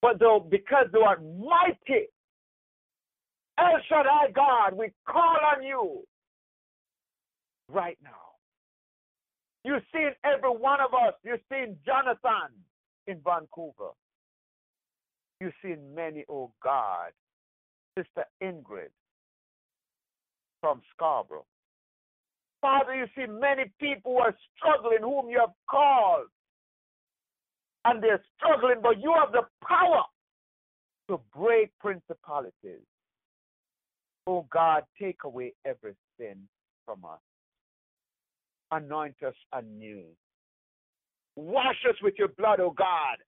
[0.00, 2.06] but though because you are mighty.
[3.58, 6.02] El Shaddai, God, we call on you
[7.68, 8.10] right now.
[9.64, 11.14] You've seen every one of us.
[11.24, 12.52] You've seen Jonathan
[13.06, 13.90] in Vancouver.
[15.40, 17.10] You've seen many, oh God.
[17.98, 18.92] Sister Ingrid,
[20.60, 21.46] from Scarborough.
[22.60, 26.26] Father, you see many people who are struggling, whom you have called.
[27.88, 30.02] And they're struggling, but you have the power
[31.08, 32.82] to break principalities.
[34.26, 36.48] Oh God, take away every sin
[36.84, 37.20] from us.
[38.72, 40.02] Anoint us anew.
[41.36, 43.18] Wash us with your blood, oh God.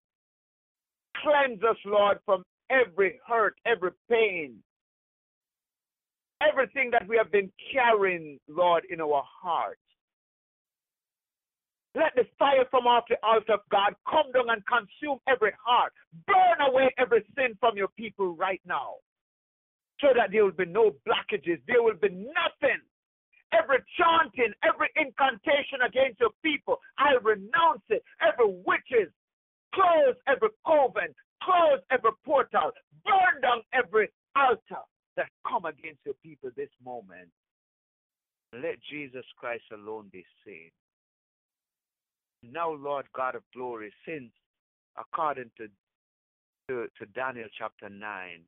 [1.23, 4.57] Cleanse us, Lord, from every hurt, every pain,
[6.43, 9.81] everything that we have been carrying, Lord, in our hearts.
[11.99, 15.93] Let the fire from off the altar of God come down and consume every heart.
[16.31, 19.03] Burn away every sin from your people right now.
[20.01, 21.59] So that there will be no blockages.
[21.67, 22.79] There will be nothing.
[23.51, 28.05] Every chanting, every incantation against your people, I renounce it.
[28.23, 29.11] Every witches,
[29.75, 31.11] close every coven,
[31.43, 32.71] close every portal,
[33.03, 34.87] burn down every altar
[35.17, 37.27] that come against your people this moment.
[38.53, 40.71] Let Jesus Christ alone be seen.
[42.43, 44.31] Now, Lord God of glory, since
[44.97, 45.69] according to,
[46.69, 48.41] to, to Daniel chapter 9,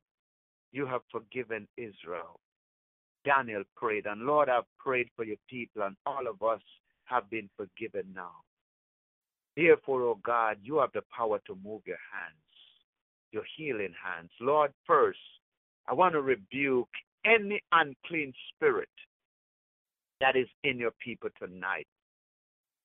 [0.72, 2.38] you have forgiven Israel.
[3.24, 6.62] Daniel prayed, and Lord, I've prayed for your people, and all of us
[7.04, 8.32] have been forgiven now.
[9.56, 12.36] Therefore, O oh God, you have the power to move your hands,
[13.32, 14.30] your healing hands.
[14.40, 15.18] Lord, first,
[15.88, 16.88] I want to rebuke
[17.26, 18.88] any unclean spirit
[20.20, 21.86] that is in your people tonight.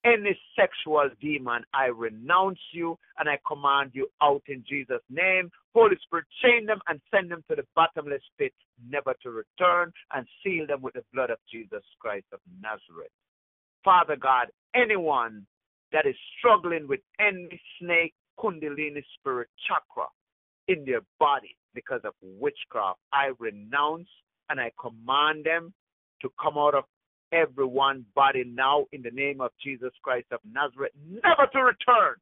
[0.06, 5.50] Any sexual demon, I renounce you and I command you out in Jesus' name.
[5.74, 8.54] Holy Spirit, chain them and send them to the bottomless pit,
[8.88, 13.12] never to return, and seal them with the blood of Jesus Christ of Nazareth.
[13.84, 15.46] Father God, anyone
[15.92, 20.06] that is struggling with any snake, kundalini spirit, chakra
[20.68, 24.08] in their body because of witchcraft, I renounce
[24.50, 25.74] and I command them
[26.22, 26.84] to come out of
[27.32, 32.16] everyone body now in the name of Jesus Christ of Nazareth, never to return.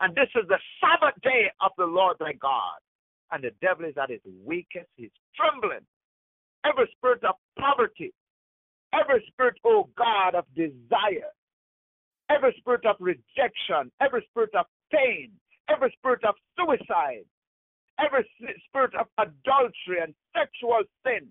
[0.00, 2.78] And this is the Sabbath day of the Lord thy God.
[3.30, 5.84] And the devil is at his weakest, he's trembling.
[6.64, 8.12] Every spirit of poverty,
[8.94, 11.32] every spirit, oh God, of desire,
[12.30, 15.30] every spirit of rejection, every spirit of pain,
[15.68, 17.26] every spirit of suicide,
[17.98, 18.28] every
[18.68, 21.28] spirit of adultery and sexual sin,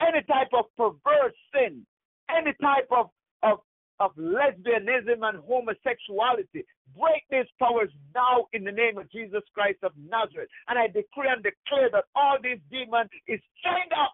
[0.00, 1.86] any type of perverse sin,
[2.30, 3.10] any type of,
[3.42, 3.58] of,
[4.00, 6.64] of lesbianism and homosexuality.
[6.98, 10.48] Break these powers now in the name of Jesus Christ of Nazareth.
[10.68, 14.12] And I decree and declare that all these demons is chained up.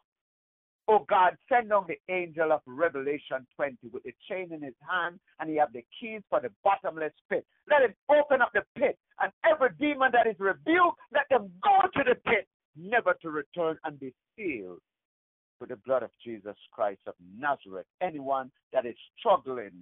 [0.91, 5.21] Oh God, send on the angel of Revelation 20 with the chain in his hand,
[5.39, 7.45] and he have the keys for the bottomless pit.
[7.69, 11.89] Let him open up the pit, and every demon that is rebuked, let them go
[11.95, 14.81] to the pit, never to return and be sealed
[15.61, 17.87] with the blood of Jesus Christ of Nazareth.
[18.01, 19.73] Anyone that is struggling,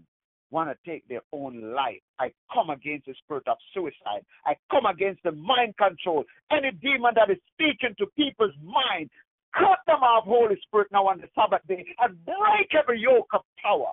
[0.51, 4.25] want to take their own life, I come against the spirit of suicide.
[4.45, 6.25] I come against the mind control.
[6.51, 9.11] Any demon that is speaking to people's mind,
[9.53, 13.41] cut them off, Holy Spirit, now on the Sabbath day and break every yoke of
[13.63, 13.91] power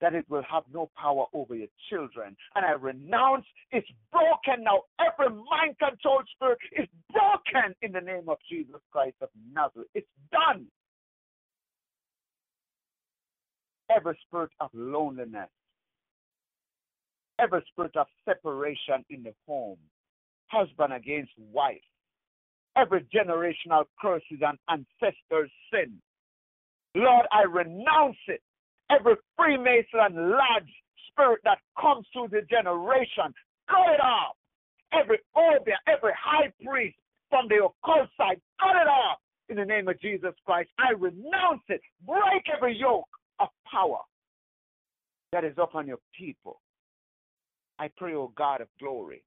[0.00, 2.36] that it will have no power over your children.
[2.54, 4.82] And I renounce it's broken now.
[5.00, 9.88] Every mind controlled spirit is broken in the name of Jesus Christ of Nazareth.
[9.94, 10.66] It's done
[13.90, 15.48] every spirit of loneliness,
[17.38, 19.78] every spirit of separation in the home,
[20.46, 21.76] husband against wife,
[22.76, 26.00] every generational curses and ancestors' sin.
[26.94, 28.40] Lord, I renounce it.
[28.90, 30.70] Every Freemason and Lodge
[31.10, 33.32] spirit that comes through the generation,
[33.68, 34.36] cut it off.
[34.92, 36.96] Every Obeah, every high priest
[37.30, 39.18] from the occult side, cut it off
[39.48, 40.70] in the name of Jesus Christ.
[40.78, 41.80] I renounce it.
[42.06, 43.08] Break every yoke
[43.40, 43.98] of power
[45.32, 46.60] that is upon your people.
[47.78, 49.24] I pray, O God of glory,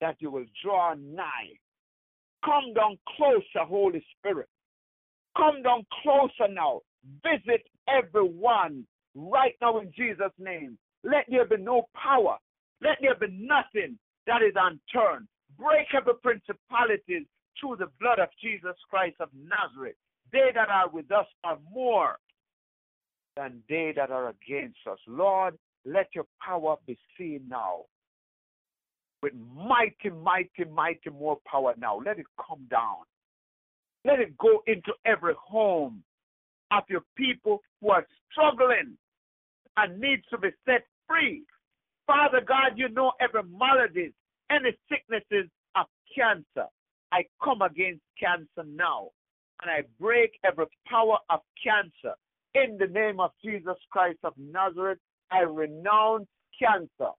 [0.00, 1.52] that you will draw nigh.
[2.44, 4.48] Come down closer, Holy Spirit.
[5.36, 6.80] Come down closer now.
[7.22, 10.78] Visit everyone right now in Jesus' name.
[11.04, 12.36] Let there be no power.
[12.82, 15.28] Let there be nothing that is unturned.
[15.58, 17.26] Break every principalities
[17.60, 19.96] through the blood of Jesus Christ of Nazareth.
[20.32, 22.16] They that are with us are more
[23.40, 24.98] than they that are against us.
[25.08, 27.84] Lord, let your power be seen now.
[29.22, 31.98] With mighty, mighty, mighty more power now.
[32.04, 33.04] Let it come down.
[34.04, 36.02] Let it go into every home
[36.70, 38.98] of your people who are struggling
[39.78, 41.42] and need to be set free.
[42.06, 44.12] Father God, you know every malady,
[44.50, 46.68] any sicknesses of cancer.
[47.10, 49.08] I come against cancer now
[49.62, 52.14] and I break every power of cancer
[52.54, 54.98] In the name of Jesus Christ of Nazareth,
[55.30, 56.26] I renounce
[56.58, 57.12] cancer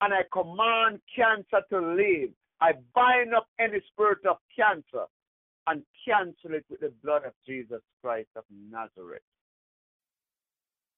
[0.00, 2.30] and I command cancer to leave.
[2.60, 5.06] I bind up any spirit of cancer
[5.66, 9.22] and cancel it with the blood of Jesus Christ of Nazareth.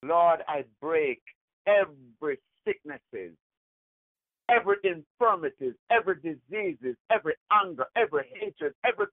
[0.03, 1.21] Lord, I break
[1.67, 3.35] every sicknesses,
[4.49, 9.07] every infirmities, every diseases, every anger, every hatred, every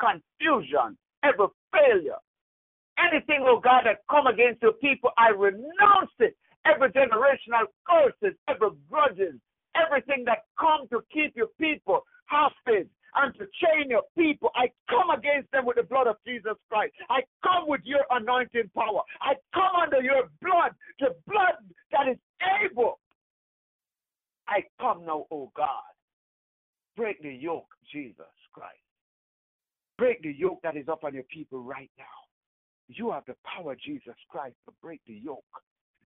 [0.00, 2.18] confusion, every failure.
[2.98, 6.36] Anything, oh God, that come against your people, I renounce it.
[6.64, 9.34] Every generational curses, every grudges,
[9.74, 14.50] everything that come to keep your people hostage and to chain your people.
[14.54, 16.94] I come against them with the blood of Jesus Christ.
[17.10, 19.02] I come with your anointing power.
[19.20, 21.54] I come under your blood, the blood
[21.92, 22.18] that is
[22.64, 22.98] able.
[24.48, 25.82] I come now, oh God.
[26.96, 28.78] Break the yoke, Jesus Christ.
[29.98, 32.23] Break the yoke that is upon your people right now.
[32.88, 35.44] You have the power, Jesus Christ, to break the yoke.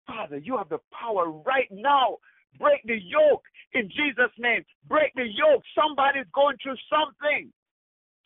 [0.07, 2.19] Father, you have the power right now
[2.57, 3.45] Break the yoke
[3.75, 4.65] in Jesus' name.
[4.89, 5.63] Break the yoke.
[5.77, 7.53] Somebody's going through something.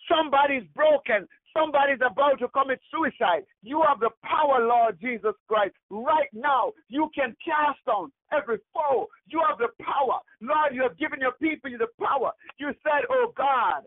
[0.09, 1.27] Somebody's broken.
[1.53, 3.45] Somebody's about to commit suicide.
[3.63, 5.75] You have the power, Lord Jesus Christ.
[5.91, 9.09] Right now, you can cast down every foe.
[9.29, 10.21] You have the power.
[10.41, 12.33] Lord, you have given your people the power.
[12.59, 13.85] You said, Oh God,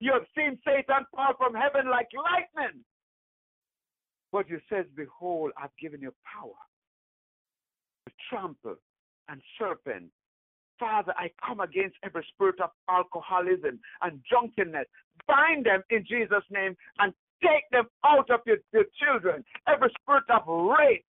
[0.00, 2.84] you have seen Satan fall from heaven like lightning.
[4.32, 6.52] But you says, Behold, I've given you power
[8.06, 8.76] to trample
[9.28, 10.10] and serpent.
[10.78, 14.86] Father, I come against every spirit of alcoholism and drunkenness.
[15.26, 17.12] Bind them in Jesus' name and
[17.42, 19.44] take them out of your, your children.
[19.66, 21.04] Every spirit of rape,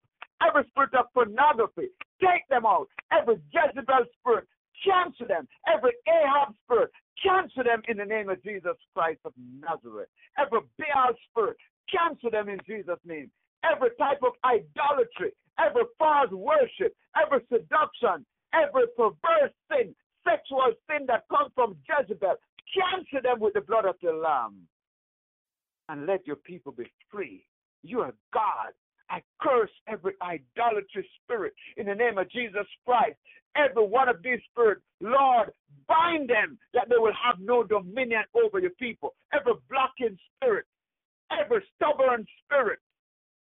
[0.47, 1.89] every spirit of pornography,
[2.21, 2.89] take them out.
[3.13, 4.49] Every Jezebel spirit,
[4.85, 5.49] cancel them.
[5.67, 6.91] Every Ahab spirit,
[7.23, 10.09] cancel them in the name of Jesus Christ of Nazareth.
[10.39, 11.15] Every Baal
[11.99, 13.31] cancel them in Jesus' name.
[13.65, 18.25] Every type of idolatry, every false worship, every seduction,
[18.55, 19.95] every perverse sin,
[20.25, 22.37] sexual sin that comes from Jezebel.
[22.75, 24.69] Cancel them with the blood of the Lamb.
[25.89, 27.45] And let your people be free.
[27.83, 28.73] You are God.
[29.11, 33.17] I curse every idolatry spirit in the name of Jesus Christ.
[33.57, 35.51] Every one of these spirits, Lord,
[35.89, 39.15] bind them that they will have no dominion over your people.
[39.33, 40.67] Every blocking spirit,
[41.31, 42.79] every stubborn spirit,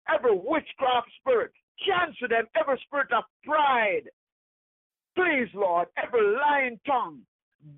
[0.07, 1.51] every witchcraft spirit,
[1.85, 4.09] Cancel them, every spirit of pride.
[5.15, 7.21] Please, Lord, every lying tongue,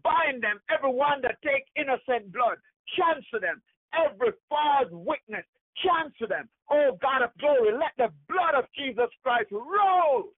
[0.04, 2.58] bind them, everyone that take innocent blood,
[2.96, 3.62] cancel them,
[3.94, 5.46] every false witness,
[5.82, 6.50] cancel them.
[6.70, 10.30] Oh God of glory, let the blood of Jesus Christ roll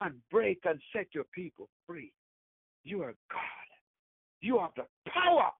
[0.00, 2.12] and break and set your people free.
[2.84, 3.68] You are God.
[4.40, 5.50] You have the power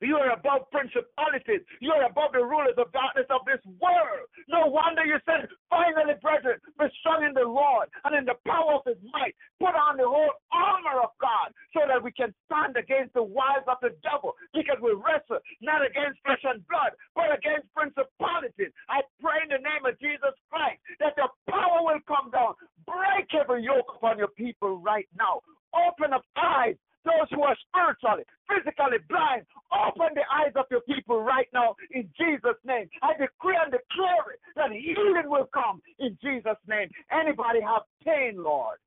[0.00, 1.64] you are above principalities.
[1.80, 4.28] You are above the rulers of darkness of this world.
[4.48, 8.76] No wonder you said, finally, brethren, be strong in the Lord and in the power
[8.76, 9.34] of his might.
[9.60, 13.64] Put on the whole armor of God so that we can stand against the wiles
[13.68, 18.72] of the devil because we wrestle not against flesh and blood, but against principalities.
[18.88, 22.54] I pray in the name of Jesus Christ that the power will come down.
[22.84, 25.40] Break every yoke upon your people right now.
[25.74, 26.76] Open up eyes
[27.06, 32.10] those who are spiritually, physically blind, open the eyes of your people right now in
[32.18, 32.90] Jesus' name.
[33.02, 36.90] I decree and declare it that healing will come in Jesus' name.
[37.14, 38.78] Anybody have pain, Lord,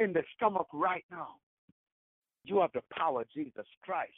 [0.00, 1.38] in the stomach right now?
[2.44, 4.14] You have the power, Jesus Christ.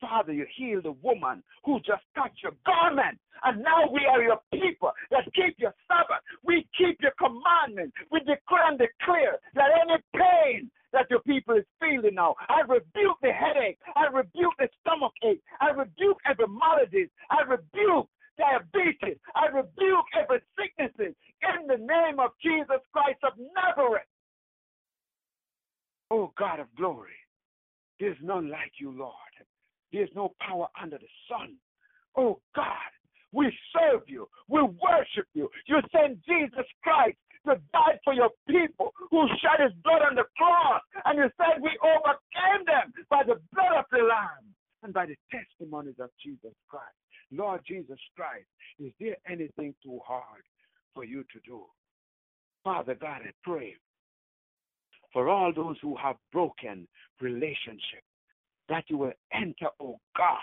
[0.00, 3.18] Father, you heal the woman who just touched your garment.
[3.44, 6.22] And now we are your people that keep your Sabbath.
[6.44, 7.96] We keep your commandments.
[8.10, 12.34] We declare and declare that any pain, that your people is feeling now.
[12.48, 13.78] I rebuke the headache.
[13.96, 15.42] I rebuke the stomach ache.
[15.60, 17.10] I rebuke every malady.
[17.30, 18.08] I rebuke
[18.38, 19.18] diabetes.
[19.34, 24.08] I rebuke every sicknesses in the name of Jesus Christ of Nazareth.
[26.10, 27.16] Oh God of glory,
[27.98, 29.14] there's none like you, Lord.
[29.92, 31.56] There's no power under the sun.
[32.16, 32.90] Oh God,
[33.32, 34.28] we serve you.
[34.48, 35.48] We worship you.
[35.66, 40.24] You send Jesus Christ to die for your people who shed his blood on the
[40.36, 40.82] cross.
[41.04, 45.16] And you said we overcame them by the blood of the Lamb and by the
[45.30, 46.96] testimonies of Jesus Christ.
[47.30, 48.46] Lord Jesus Christ,
[48.78, 50.42] is there anything too hard
[50.94, 51.62] for you to do?
[52.62, 53.74] Father God, I pray
[55.12, 56.86] for all those who have broken
[57.20, 58.08] relationships
[58.68, 60.38] that you will enter, oh God.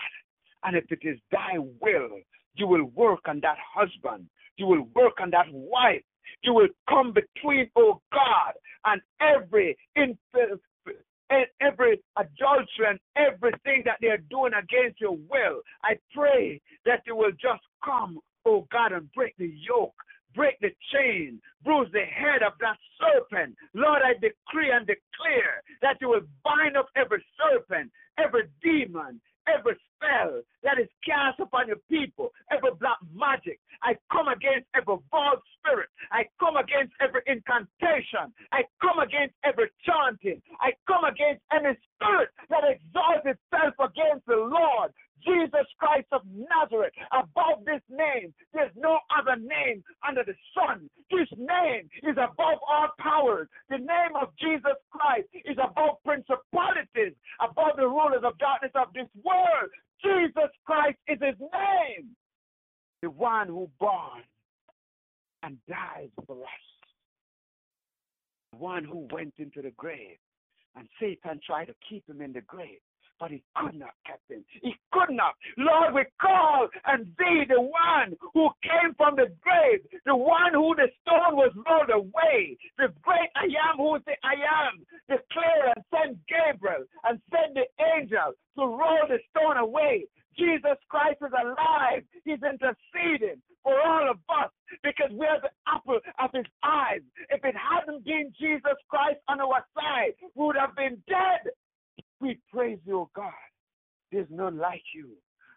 [0.64, 2.20] And if it is thy will,
[2.54, 4.26] you will work on that husband.
[4.56, 6.02] You will work on that wife.
[6.42, 8.54] You will come between, oh God,
[8.84, 15.62] and every and every adultery and everything that they're doing against your will.
[15.82, 19.94] I pray that you will just come, oh God, and break the yoke,
[20.34, 23.56] break the chain, bruise the head of that serpent.
[23.74, 29.76] Lord, I decree and declare that you will bind up every serpent, every demon, every
[29.94, 33.58] spell that is cast upon your people, every black magic.
[33.82, 35.88] I come against every vault spirit.
[36.10, 38.30] I come against every incantation.
[38.52, 40.42] I come against every chanting.
[40.60, 44.92] I come against any spirit that exalts itself against the Lord.
[45.24, 50.88] Jesus Christ of Nazareth, above this name, there's no other name under the sun.
[51.10, 53.48] This name is above all powers.
[53.70, 59.08] The name of Jesus Christ is above principalities, above the rulers of darkness of this
[59.24, 59.70] world.
[60.02, 62.10] Jesus Christ is his name.
[63.02, 64.22] The one who born
[65.42, 66.66] and died for us.
[68.52, 70.18] The one who went into the grave
[70.76, 72.80] and Satan tried to keep him in the grave
[73.20, 73.94] but he could not
[74.32, 74.44] him.
[74.62, 75.34] He could not.
[75.56, 80.74] Lord, we call and thee, the one who came from the grave, the one who
[80.74, 84.34] the stone was rolled away, the great I am who is the I
[84.66, 90.06] am, declare and send Gabriel and send the angel to roll the stone away.
[90.38, 92.02] Jesus Christ is alive.
[92.24, 94.50] He's interceding for all of us
[94.82, 97.00] because we're the apple of his eyes.
[97.28, 101.52] If it hadn't been Jesus Christ on our side, we would have been dead.
[102.22, 103.32] We praise you, O God.
[104.12, 105.10] There's none like you.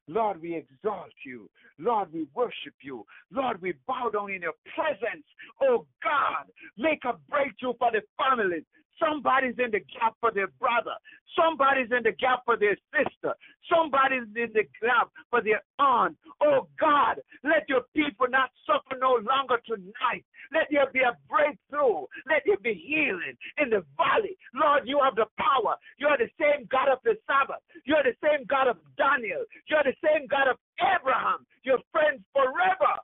[0.07, 1.49] Lord, we exalt you.
[1.77, 3.05] Lord, we worship you.
[3.31, 5.25] Lord, we bow down in your presence.
[5.61, 6.45] Oh God,
[6.77, 8.63] make a breakthrough for the families.
[8.99, 10.95] Somebody's in the gap for their brother.
[11.35, 13.35] Somebody's in the gap for their sister.
[13.67, 16.15] Somebody's in the gap for their aunt.
[16.41, 20.23] Oh God, let your people not suffer no longer tonight.
[20.53, 22.07] Let there be a breakthrough.
[22.29, 24.37] Let there be healing in the valley.
[24.53, 25.75] Lord, you have the power.
[25.97, 27.61] You are the same God of the Sabbath.
[27.83, 29.43] You are the same God of Daniel.
[29.67, 31.45] You are the same God of Abraham.
[31.63, 32.95] Your friends forever.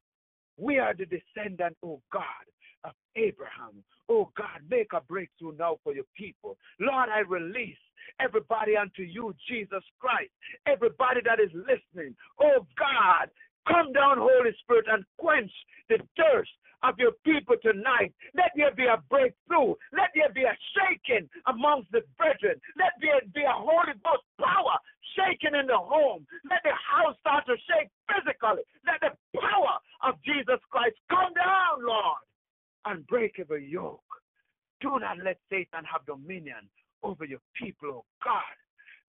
[0.57, 2.45] We are the descendant, oh God,
[2.83, 3.83] of Abraham.
[4.09, 6.57] Oh God, make a breakthrough now for your people.
[6.79, 7.79] Lord, I release
[8.19, 10.31] everybody unto you, Jesus Christ.
[10.67, 12.15] Everybody that is listening.
[12.41, 13.29] Oh God,
[13.67, 15.51] come down, Holy Spirit, and quench
[15.89, 16.51] the thirst
[16.83, 18.11] of your people tonight.
[18.33, 19.77] Let there be a breakthrough.
[19.93, 22.59] Let there be a shaking amongst the brethren.
[22.75, 24.75] Let there be a Holy Ghost power
[25.13, 26.25] shaking in the home.
[26.49, 28.65] Let the house start to shake physically.
[28.83, 32.19] Let the power of Jesus Christ come down, Lord
[32.85, 34.01] and break every yoke.
[34.81, 36.69] Do not let Satan have dominion
[37.03, 38.41] over your people, oh God.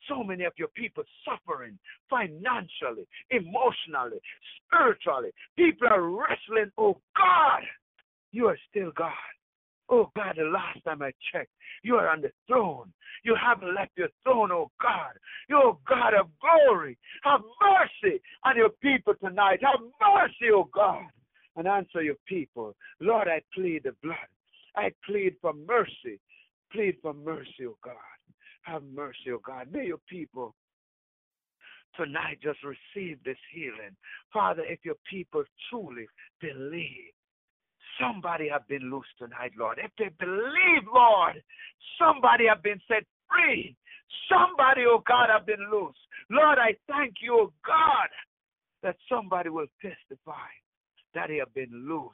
[0.09, 1.79] So many of your people suffering
[2.11, 4.21] financially, emotionally,
[4.67, 5.31] spiritually.
[5.57, 7.63] People are wrestling, oh God.
[8.33, 9.13] You are still God.
[9.89, 11.51] Oh God, the last time I checked,
[11.83, 12.93] you are on the throne.
[13.25, 15.13] You haven't left your throne, oh God.
[15.49, 16.99] You're God of glory.
[17.25, 19.61] Have mercy on your people tonight.
[19.63, 21.05] Have mercy, oh God
[21.57, 22.75] and answer your people.
[23.01, 24.17] Lord, I plead the blood.
[24.77, 26.19] I plead for mercy.
[26.73, 27.95] Plead for mercy, O oh God.
[28.63, 29.69] Have mercy, O oh God.
[29.71, 30.55] May your people
[31.97, 33.95] tonight just receive this healing.
[34.33, 36.07] Father, if your people truly
[36.41, 37.13] believe,
[38.01, 39.79] somebody have been loose tonight, Lord.
[39.83, 41.43] If they believe, Lord,
[41.99, 43.77] somebody have been set free.
[44.29, 45.97] Somebody, oh God, have been loose.
[46.31, 48.09] Lord, I thank you, oh God,
[48.83, 50.49] that somebody will testify
[51.15, 52.13] that they have been loose.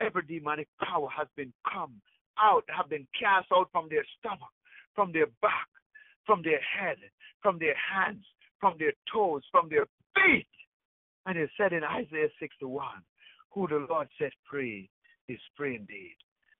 [0.00, 2.00] Every demonic power has been come
[2.40, 4.54] out, have been cast out from their stomach,
[4.94, 5.68] from their back,
[6.24, 6.96] from their head,
[7.42, 8.24] from their hands,
[8.60, 10.46] from their toes, from their feet.
[11.26, 12.86] And it said in Isaiah 61,
[13.52, 14.88] who the Lord set free
[15.28, 16.16] is free indeed.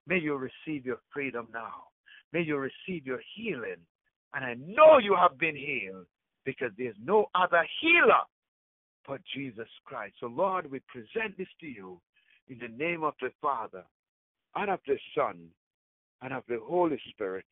[0.07, 1.85] May you receive your freedom now.
[2.33, 3.77] May you receive your healing.
[4.33, 6.05] And I know you have been healed
[6.45, 8.21] because there's no other healer
[9.07, 10.15] but Jesus Christ.
[10.19, 11.99] So, Lord, we present this to you
[12.49, 13.83] in the name of the Father,
[14.55, 15.47] and of the Son,
[16.21, 17.45] and of the Holy Spirit.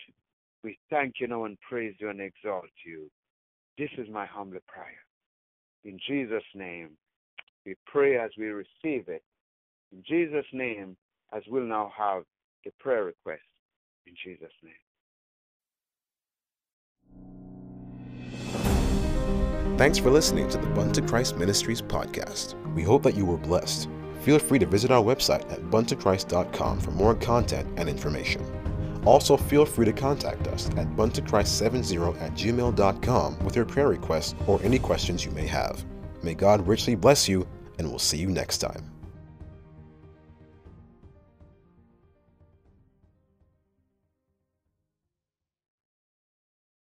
[0.64, 3.10] We thank you now and praise you and exalt you.
[3.78, 5.04] This is my humble prayer.
[5.86, 6.90] In Jesus' name,
[7.66, 9.24] we pray as we receive it.
[9.94, 10.98] In Jesus' name,
[11.34, 12.24] as we'll now have
[12.66, 13.42] the prayer request.
[14.06, 14.74] In Jesus' name.
[19.80, 22.54] Thanks for listening to the Bun to Christ Ministries podcast.
[22.74, 23.88] We hope that you were blessed.
[24.24, 28.44] Feel free to visit our website at buntochrist.com for more content and information.
[29.06, 34.62] Also, feel free to contact us at buntochrist70 at gmail.com with your prayer requests or
[34.64, 35.86] any questions you may have.
[36.24, 38.89] May God richly bless you, and we'll see you next time.